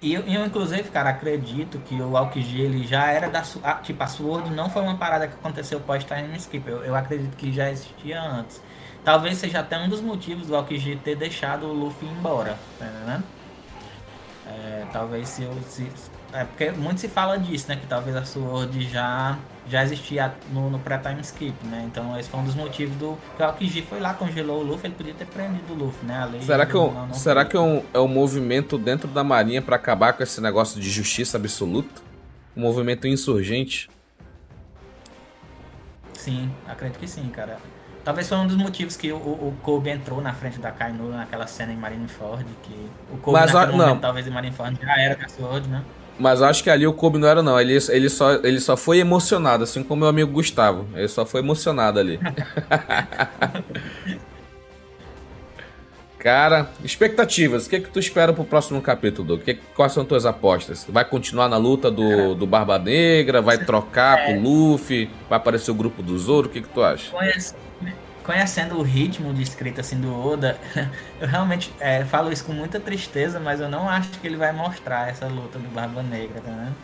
[0.01, 3.41] E eu, eu, inclusive, cara, acredito que o Aokiji ele já era da.
[3.81, 6.67] Tipo, a Sword não foi uma parada que aconteceu pós-Time Skip.
[6.67, 8.61] Eu, eu acredito que já existia antes.
[9.03, 13.23] Talvez seja até um dos motivos do Aokiji ter deixado o Luffy embora, tá entendendo?
[14.47, 15.91] É, talvez se, se,
[16.33, 17.75] é porque muito se fala disso, né?
[17.75, 21.83] Que talvez a Sword já já existia no, no pré-time skip, né?
[21.87, 24.87] Então esse foi um dos motivos do que o Aokiji foi lá, congelou o Luffy,
[24.87, 26.29] ele podia ter prendido o Luffy, né?
[26.41, 29.75] será que, não, não será que é um, é um movimento dentro da marinha para
[29.75, 32.01] acabar com esse negócio de justiça absoluta?
[32.55, 33.89] Um movimento insurgente?
[36.13, 37.57] Sim, acredito que sim, cara.
[38.03, 41.47] Talvez foi um dos motivos que o, o Kobe entrou na frente da Kainu naquela
[41.47, 43.85] cena em Marineford, que o Kobe Mas, naquele não.
[43.87, 45.83] momento, talvez em Marineford já era da Sword, né?
[46.17, 48.99] Mas acho que ali o Kobe não era não, ele, ele, só, ele só foi
[48.99, 50.87] emocionado, assim como meu amigo Gustavo.
[50.95, 52.19] Ele só foi emocionado ali.
[56.25, 57.67] Cara, expectativas.
[57.67, 60.83] O que, é que tu espera pro próximo capítulo, Que, quais são tuas apostas?
[60.89, 63.43] Vai continuar na luta do, do Barba Negra?
[63.43, 64.33] Vai trocar é.
[64.33, 65.07] pro Luffy?
[65.29, 66.47] Vai aparecer o grupo do Zoro?
[66.47, 67.11] O que, que tu acha?
[67.11, 67.53] Conhece,
[68.25, 70.59] conhecendo o ritmo de escrita assim do Oda,
[71.21, 74.51] eu realmente é, falo isso com muita tristeza, mas eu não acho que ele vai
[74.51, 76.75] mostrar essa luta do Barba Negra, tá vendo?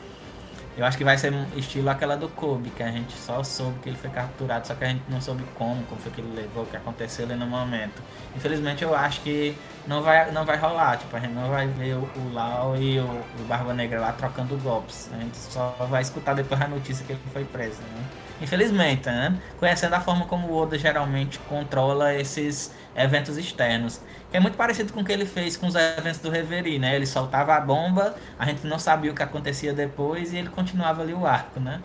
[0.78, 3.90] Eu acho que vai ser estilo aquela do Kobe, que a gente só soube que
[3.90, 6.64] ele foi capturado, só que a gente não soube como, como foi que ele levou,
[6.64, 8.02] o que aconteceu ali no momento.
[8.36, 9.54] Infelizmente eu acho que
[9.86, 13.00] não vai, não vai rolar, tipo, a gente não vai ver o, o Lau e
[13.00, 15.10] o, o Barba Negra lá trocando golpes.
[15.14, 18.21] A gente só vai escutar depois a notícia que ele foi preso, né?
[18.42, 19.38] Infelizmente, né?
[19.60, 24.02] Conhecendo a forma como o Oda geralmente controla esses eventos externos.
[24.32, 26.96] Que é muito parecido com o que ele fez com os eventos do Reverie, né?
[26.96, 31.04] Ele soltava a bomba, a gente não sabia o que acontecia depois e ele continuava
[31.04, 31.82] ali o arco, né?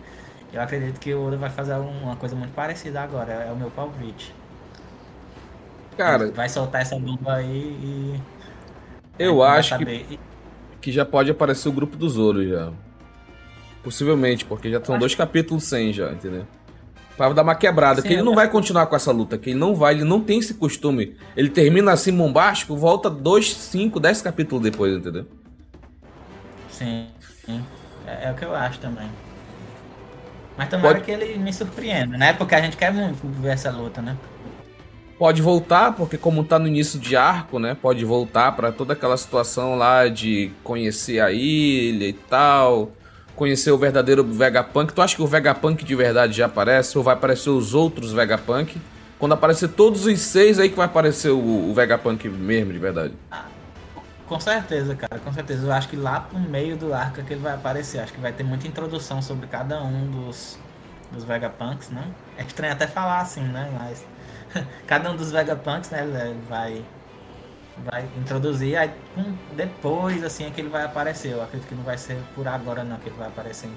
[0.53, 3.71] Eu acredito que o Oda vai fazer uma coisa muito parecida agora, é o meu
[3.71, 4.35] palpite.
[5.97, 8.21] Cara, vai soltar essa bomba aí e.
[9.19, 10.19] Eu acho que,
[10.81, 12.73] que já pode aparecer o grupo do Zoro já.
[13.87, 16.45] Possivelmente, porque já estão dois capítulos sem já, entendeu?
[17.17, 19.59] Pra dar uma quebrada, Sim, que ele não vai continuar com essa luta, que ele
[19.61, 21.17] não vai, ele não tem esse costume.
[21.37, 25.25] Ele termina assim bombástico, volta dois, cinco, dez capítulos depois, entendeu?
[26.69, 27.07] Sim,
[27.45, 27.65] sim.
[28.05, 29.09] É, é o que eu acho também.
[30.59, 31.05] Mas tomara Pode...
[31.05, 32.33] que ele me surpreenda, né?
[32.33, 34.17] Porque a gente quer muito ver essa luta, né?
[35.17, 37.77] Pode voltar, porque como tá no início de arco, né?
[37.81, 42.91] Pode voltar para toda aquela situação lá de conhecer a ilha e tal
[43.37, 44.93] conhecer o verdadeiro Vegapunk.
[44.93, 46.99] Tu acha que o Vegapunk de verdade já aparece?
[46.99, 48.81] Ou vai aparecer os outros Vegapunk?
[49.19, 53.15] Quando aparecer todos os seis, aí que vai aparecer o, o Vegapunk mesmo, de verdade.
[54.27, 55.67] Com certeza, cara, com certeza.
[55.67, 58.01] Eu acho que lá pro meio do arco é que ele vai aparecer.
[58.01, 60.59] Acho que vai ter muita introdução sobre cada um dos,
[61.13, 62.05] dos Vegapunks, né?
[62.37, 63.71] É estranho até falar assim, né?
[63.79, 64.05] Mas
[64.87, 66.85] cada um dos Vegapunks, né, vai
[67.85, 68.91] vai introduzir, aí
[69.55, 71.33] depois assim é que ele vai aparecer.
[71.33, 73.69] Eu acredito que não vai ser por agora não que ele vai aparecer.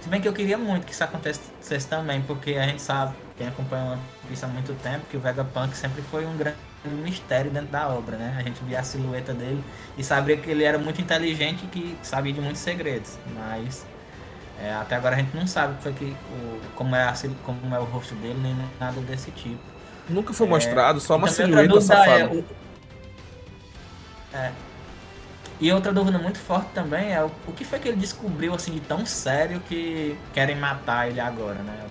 [0.00, 3.48] Se bem que eu queria muito que isso acontecesse também, porque a gente sabe, quem
[3.48, 3.98] acompanha
[4.30, 6.56] isso há muito tempo, que o Vegapunk sempre foi um grande
[7.02, 8.36] mistério dentro da obra, né?
[8.38, 9.62] A gente via a silhueta dele
[9.96, 13.86] e sabia que ele era muito inteligente e que sabia de muitos segredos, mas
[14.60, 17.14] é, até agora a gente não sabe que, o, como, é a,
[17.44, 19.60] como é o rosto dele, nem nada desse tipo.
[20.08, 22.34] Nunca foi mostrado, só uma silhueta safada.
[22.34, 22.44] É,
[24.34, 24.52] é.
[25.60, 28.72] E outra dúvida muito forte também é o, o que foi que ele descobriu assim
[28.72, 31.86] de tão sério que querem matar ele agora, né?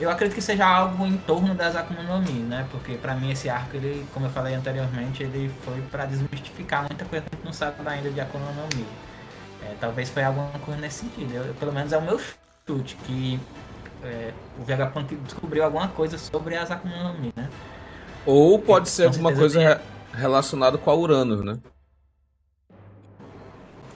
[0.00, 2.66] Eu acredito que seja algo em torno das Akuma no Mi, né?
[2.70, 7.04] Porque para mim esse arco, ele, como eu falei anteriormente, ele foi para desmistificar muita
[7.04, 8.86] coisa que a gente não sabe ainda de Akuma no Mi.
[9.64, 11.34] É, talvez foi alguma coisa nesse sentido.
[11.34, 12.20] Eu, pelo menos é o meu
[12.66, 13.40] chute, que
[14.02, 17.48] é, o Vegapunk descobriu alguma coisa sobre as Akuma no Mi, né?
[18.24, 19.80] Ou pode ser alguma coisa
[20.12, 21.58] relacionado com a Uranus, né?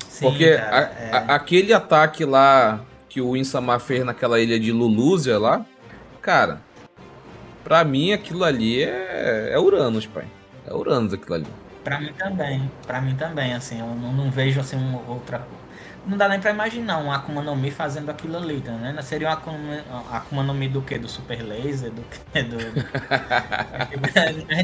[0.08, 1.10] Sim, Porque cara, a, é...
[1.12, 5.64] a, aquele ataque lá que o Insama fez naquela ilha de Lulúzia lá,
[6.20, 6.60] cara,
[7.62, 10.24] pra mim aquilo ali é, é Uranus, pai.
[10.66, 11.46] É Uranus aquilo ali.
[11.84, 12.70] Pra mim também.
[12.86, 15.46] Pra mim também, assim, eu não, não vejo assim outra.
[16.06, 18.96] Não dá nem pra imaginar um Akuma no Mi fazendo aquilo ali, tá, né?
[19.02, 19.58] Seria um Akuma,
[20.12, 20.96] Akuma no Mi do que?
[20.96, 21.90] Do Super Laser?
[21.90, 22.42] Do que?
[22.44, 22.56] Do...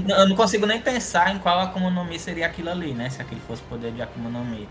[0.17, 3.11] eu não consigo nem pensar em qual Akuma no Mi seria aquilo ali, né?
[3.11, 4.69] Se aquele fosse poder de Akuma no Mi.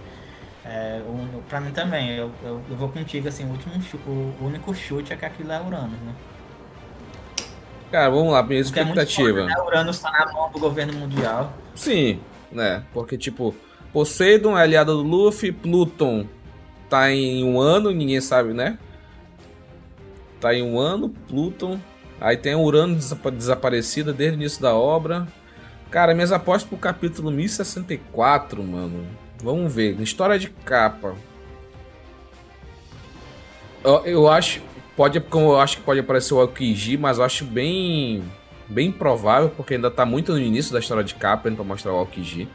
[0.63, 4.45] É, o, pra mim também, eu, eu, eu, vou contigo, assim, o último chute, o
[4.45, 6.13] único chute é que aquilo é Uranus, né?
[7.91, 9.41] Cara, vamos lá, minha expectativa.
[9.41, 9.55] É né?
[9.65, 11.51] Uranus tá na mão do governo mundial.
[11.75, 12.85] Sim, né?
[12.93, 13.53] Porque, tipo,
[13.91, 16.25] Poseidon é aliado do Luffy, Pluton
[16.91, 18.77] tá em um ano, ninguém sabe, né?
[20.41, 21.79] Tá em um ano, Pluton.
[22.19, 22.99] Aí tem Urano
[23.33, 25.25] desaparecida desde o início da obra.
[25.89, 29.07] Cara, minhas apostas pro capítulo 1064, mano.
[29.41, 29.99] Vamos ver.
[30.01, 31.15] História de capa.
[33.83, 34.61] Eu, eu acho.
[34.95, 38.21] Pode, eu acho que pode aparecer o Aokiji, mas eu acho bem.
[38.67, 41.97] Bem provável, porque ainda tá muito no início da história de capa para mostrar o
[41.97, 42.49] Aokiji.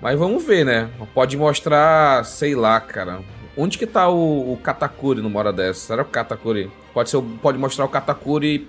[0.00, 0.90] Mas vamos ver, né?
[1.14, 3.20] Pode mostrar, sei lá, cara.
[3.56, 5.86] Onde que tá o, o Katakuri numa hora dessa?
[5.86, 6.70] Será o Katakuri.
[6.92, 8.68] Pode, ser, pode mostrar o Katakuri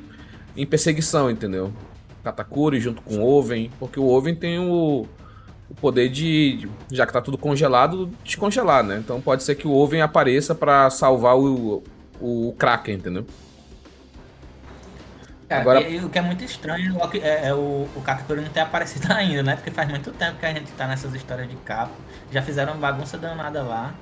[0.56, 1.74] em perseguição, entendeu?
[2.24, 3.70] Katakuri junto com o Oven.
[3.80, 5.06] Porque o Oven tem o
[5.70, 9.02] o poder de, já que tá tudo congelado, descongelar, né?
[9.04, 11.84] Então pode ser que o Oven apareça para salvar o,
[12.22, 13.26] o Kraken, entendeu?
[15.48, 15.82] Cara, Agora...
[15.82, 19.44] E, o que é muito estranho é, é o, o Katakuri não ter aparecido ainda,
[19.44, 19.56] né?
[19.56, 21.94] Porque faz muito tempo que a gente tá nessas histórias de capa.
[22.32, 23.94] Já fizeram bagunça danada lá.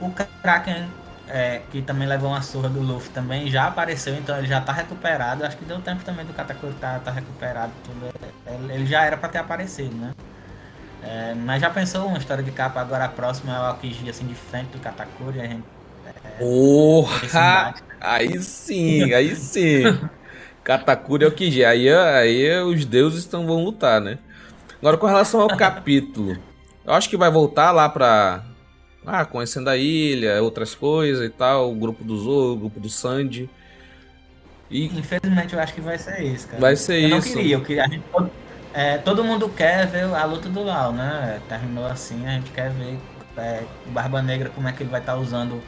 [0.00, 0.88] O Kraken,
[1.28, 4.72] é, que também levou uma surra do Luffy, também já apareceu, então ele já tá
[4.72, 5.44] recuperado.
[5.44, 7.72] Acho que deu tempo também do Katakuri tá, tá recuperado.
[7.84, 8.10] Tudo.
[8.70, 10.12] Ele já era para ter aparecido, né?
[11.02, 14.26] É, mas já pensou uma história de capa agora a próxima é o Aokiji assim
[14.26, 15.40] de frente do Katakuri?
[15.40, 15.64] A gente,
[16.24, 17.74] é, Porra!
[18.00, 19.82] Aí sim, aí sim.
[20.66, 21.64] Katakuri é o Kiji.
[21.64, 24.18] Aí, aí os deuses estão, vão lutar, né?
[24.80, 26.36] Agora com relação ao capítulo,
[26.84, 28.44] eu acho que vai voltar lá pra.
[29.06, 32.88] Ah, conhecendo a ilha, outras coisas e tal, o grupo do Zoro, o grupo do
[32.88, 33.48] Sandy.
[34.68, 34.86] E...
[34.86, 36.60] Infelizmente eu acho que vai ser isso, cara.
[36.60, 37.06] Vai ser eu isso.
[37.06, 37.84] Eu não queria, eu queria.
[37.84, 38.04] A gente
[38.74, 41.40] é, todo mundo quer ver a luta do Lau, né?
[41.48, 42.98] Terminou assim, a gente quer ver
[43.36, 45.62] é, o Barba Negra, como é que ele vai estar tá usando.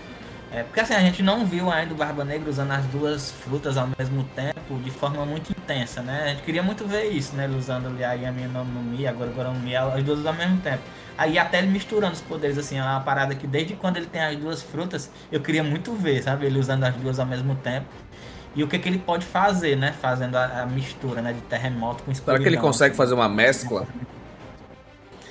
[0.50, 3.76] É, porque assim, a gente não viu ainda o Barba Negra usando as duas frutas
[3.76, 6.22] ao mesmo tempo, de forma muito intensa, né?
[6.24, 7.44] A gente queria muito ver isso, né?
[7.44, 10.58] Ele usando ali a Yami no Mi, agora agora no Mi, as duas ao mesmo
[10.60, 10.82] tempo.
[11.18, 14.22] Aí até ele misturando os poderes, assim, é uma parada que desde quando ele tem
[14.22, 16.46] as duas frutas, eu queria muito ver, sabe?
[16.46, 17.86] Ele usando as duas ao mesmo tempo
[18.54, 19.92] e o que, que ele pode fazer, né?
[20.00, 21.32] Fazendo a, a mistura né?
[21.32, 22.36] de terremoto com escuridão.
[22.36, 23.86] Será que ele consegue fazer uma mescla?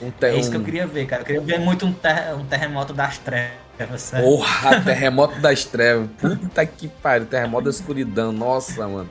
[0.02, 0.28] Um ter...
[0.28, 1.24] É isso que eu queria ver, cara.
[1.24, 2.34] Eu queria ver muito um, ter...
[2.36, 3.67] um terremoto das trevas.
[3.98, 4.24] Sabe?
[4.24, 6.10] Porra, terremoto das trevas.
[6.20, 8.32] Puta que pariu, terremoto da escuridão.
[8.32, 9.10] Nossa, mano.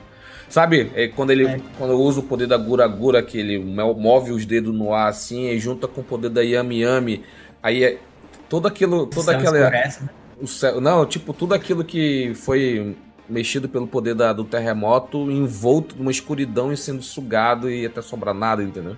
[0.49, 1.59] Sabe, é quando ele é.
[1.77, 5.49] quando usa o poder da Gura Gura, que ele move os dedos no ar assim,
[5.49, 7.23] e junta com o poder da Yami Yami,
[7.61, 7.97] aí é
[8.47, 10.09] todo aquilo, toda aquela escurece, né?
[10.39, 12.95] o céu, não, tipo, tudo aquilo que foi
[13.27, 18.33] mexido pelo poder da, do terremoto, envolto numa escuridão e sendo sugado e até sobrar
[18.33, 18.97] nada, entendeu?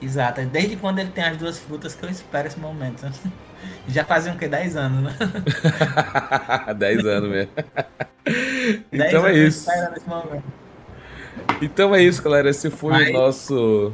[0.00, 3.06] Exato, desde quando ele tem as duas frutas que eu espero esse momento.
[3.88, 4.48] Já fazem o que?
[4.48, 5.16] 10 anos, né?
[6.76, 7.52] 10 anos mesmo.
[8.92, 9.70] então é isso.
[11.62, 12.50] Então é isso, galera.
[12.50, 13.08] Esse foi Mas...
[13.08, 13.92] o nosso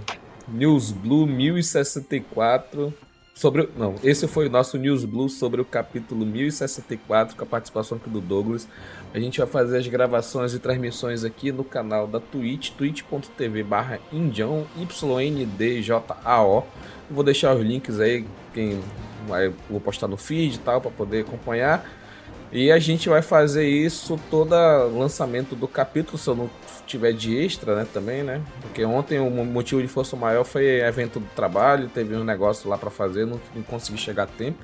[0.48, 2.92] News Blue 1064
[3.34, 7.98] sobre não, esse foi o nosso News Blue sobre o capítulo 1064 com a participação
[7.98, 8.68] aqui do Douglas.
[9.14, 13.98] A gente vai fazer as gravações e transmissões aqui no canal da Twitch, twitch.tv barra
[14.10, 15.46] YNDJAO.
[17.10, 18.80] Vou deixar os links aí, quem
[19.28, 21.86] vai, vou postar no feed e tal, para poder acompanhar.
[22.50, 24.54] E a gente vai fazer isso todo
[24.96, 26.50] lançamento do capítulo, se eu não
[26.86, 28.42] tiver de extra, né, também, né?
[28.60, 32.76] Porque ontem o motivo de força maior foi evento do trabalho, teve um negócio lá
[32.76, 34.62] para fazer, não, não, consegui chegar a tempo.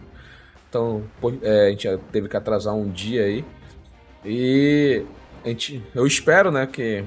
[0.68, 1.02] Então,
[1.42, 3.44] é, a gente teve que atrasar um dia aí.
[4.24, 5.04] E
[5.44, 7.04] a gente, eu espero, né, que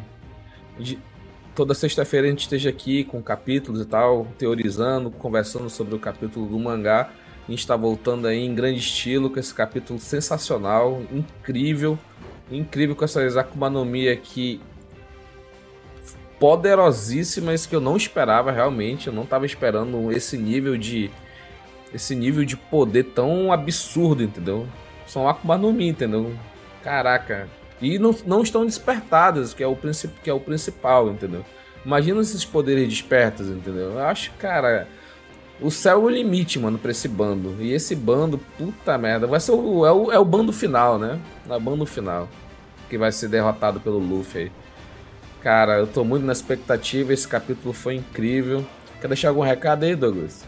[1.54, 6.48] toda sexta-feira a gente esteja aqui com capítulos e tal, teorizando, conversando sobre o capítulo
[6.48, 7.10] do mangá.
[7.48, 12.00] A gente está voltando aí em grande estilo com esse capítulo sensacional, incrível,
[12.50, 14.62] incrível com essa Akuma no Mi aqui
[16.40, 19.08] poderosíssimas que eu não esperava realmente.
[19.08, 21.12] Eu não estava esperando esse nível de
[21.94, 24.66] esse nível de poder tão absurdo, entendeu?
[25.06, 26.34] São Akuma no Mi, entendeu?
[26.84, 27.48] Caraca.
[27.82, 31.44] E não, não estão despertadas, que é o que é o principal, entendeu?
[31.84, 33.94] Imagina esses poderes despertos, entendeu?
[33.94, 34.88] Eu acho, cara,
[35.60, 37.56] o céu é o limite, mano, pra esse bando.
[37.60, 41.20] E esse bando, puta merda, vai ser o, é o, é o bando final, né?
[41.50, 42.30] É o bando final.
[42.90, 44.52] Que vai ser derrotado pelo Luffy aí.
[45.42, 48.64] Cara, eu tô muito na expectativa, esse capítulo foi incrível.
[49.00, 50.46] Quer deixar algum recado aí, Douglas?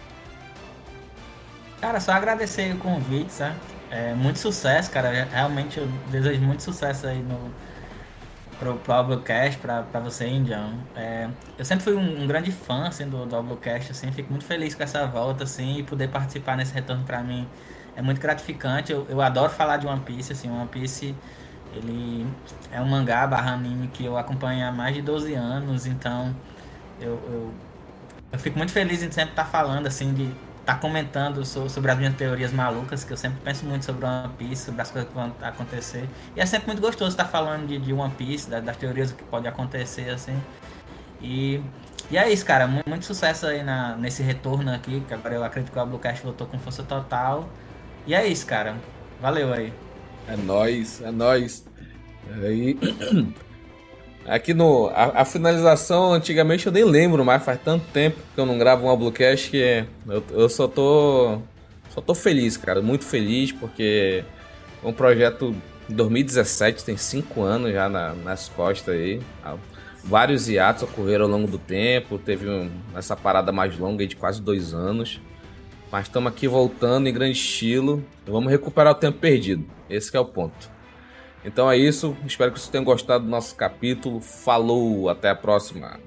[1.81, 3.55] Cara, só agradecer o convite, sabe?
[3.94, 5.28] É, muito sucesso, cara.
[5.32, 7.54] Realmente eu desejo muito sucesso aí no
[8.58, 10.74] pro, pro Doublecast, pra, pra você, Indião.
[10.96, 11.30] É,
[11.60, 14.12] eu sempre fui um, um, grande fã, assim, do Doublecast, assim.
[14.12, 17.48] Fico muito feliz com essa volta, assim, e poder participar nesse retorno pra mim
[17.96, 18.91] é muito gratificante.
[18.91, 20.50] Eu, eu adoro falar de One Piece, assim.
[20.50, 21.16] One Piece,
[21.76, 22.26] ele
[22.72, 26.36] é um mangá barra anime que eu acompanho há mais de 12 anos, então
[27.00, 27.54] eu, eu,
[28.32, 30.34] eu fico muito feliz em sempre estar falando, assim, de
[30.64, 34.66] estar comentando sobre as minhas teorias malucas, que eu sempre penso muito sobre One Piece,
[34.66, 36.09] sobre as coisas que vão acontecer.
[36.36, 39.24] E é sempre muito gostoso estar falando de, de One Piece, das, das teorias que
[39.26, 40.41] pode acontecer, assim.
[41.22, 41.61] E,
[42.09, 42.66] e é isso, cara.
[42.66, 46.24] Muito, muito sucesso aí na, nesse retorno aqui, que agora eu acredito que o Bluecast
[46.24, 47.49] voltou com força total.
[48.07, 48.76] E é isso, cara.
[49.22, 49.74] Valeu aí.
[50.30, 51.66] É nóis, é nóis.
[52.41, 52.80] Aí.
[54.28, 54.88] Aqui no.
[54.88, 58.86] A, a, finalização, antigamente eu nem lembro mais, faz tanto tempo que eu não gravo
[58.86, 61.39] um Ablocast que eu, eu só tô.
[61.89, 62.82] Só tô feliz, cara.
[62.82, 64.24] Muito feliz porque
[64.84, 65.55] é um projeto
[65.89, 69.21] em 2017, tem cinco anos já na, nas costas aí.
[70.03, 74.41] Vários hiatos ocorreram ao longo do tempo, teve um, essa parada mais longa de quase
[74.41, 75.21] dois anos.
[75.91, 78.03] Mas estamos aqui voltando em grande estilo.
[78.26, 79.63] Vamos recuperar o tempo perdido.
[79.89, 80.72] Esse é o ponto.
[81.46, 82.16] Então é isso.
[82.26, 84.20] Espero que vocês tenham gostado do nosso capítulo.
[84.20, 86.00] Falou, até a próxima.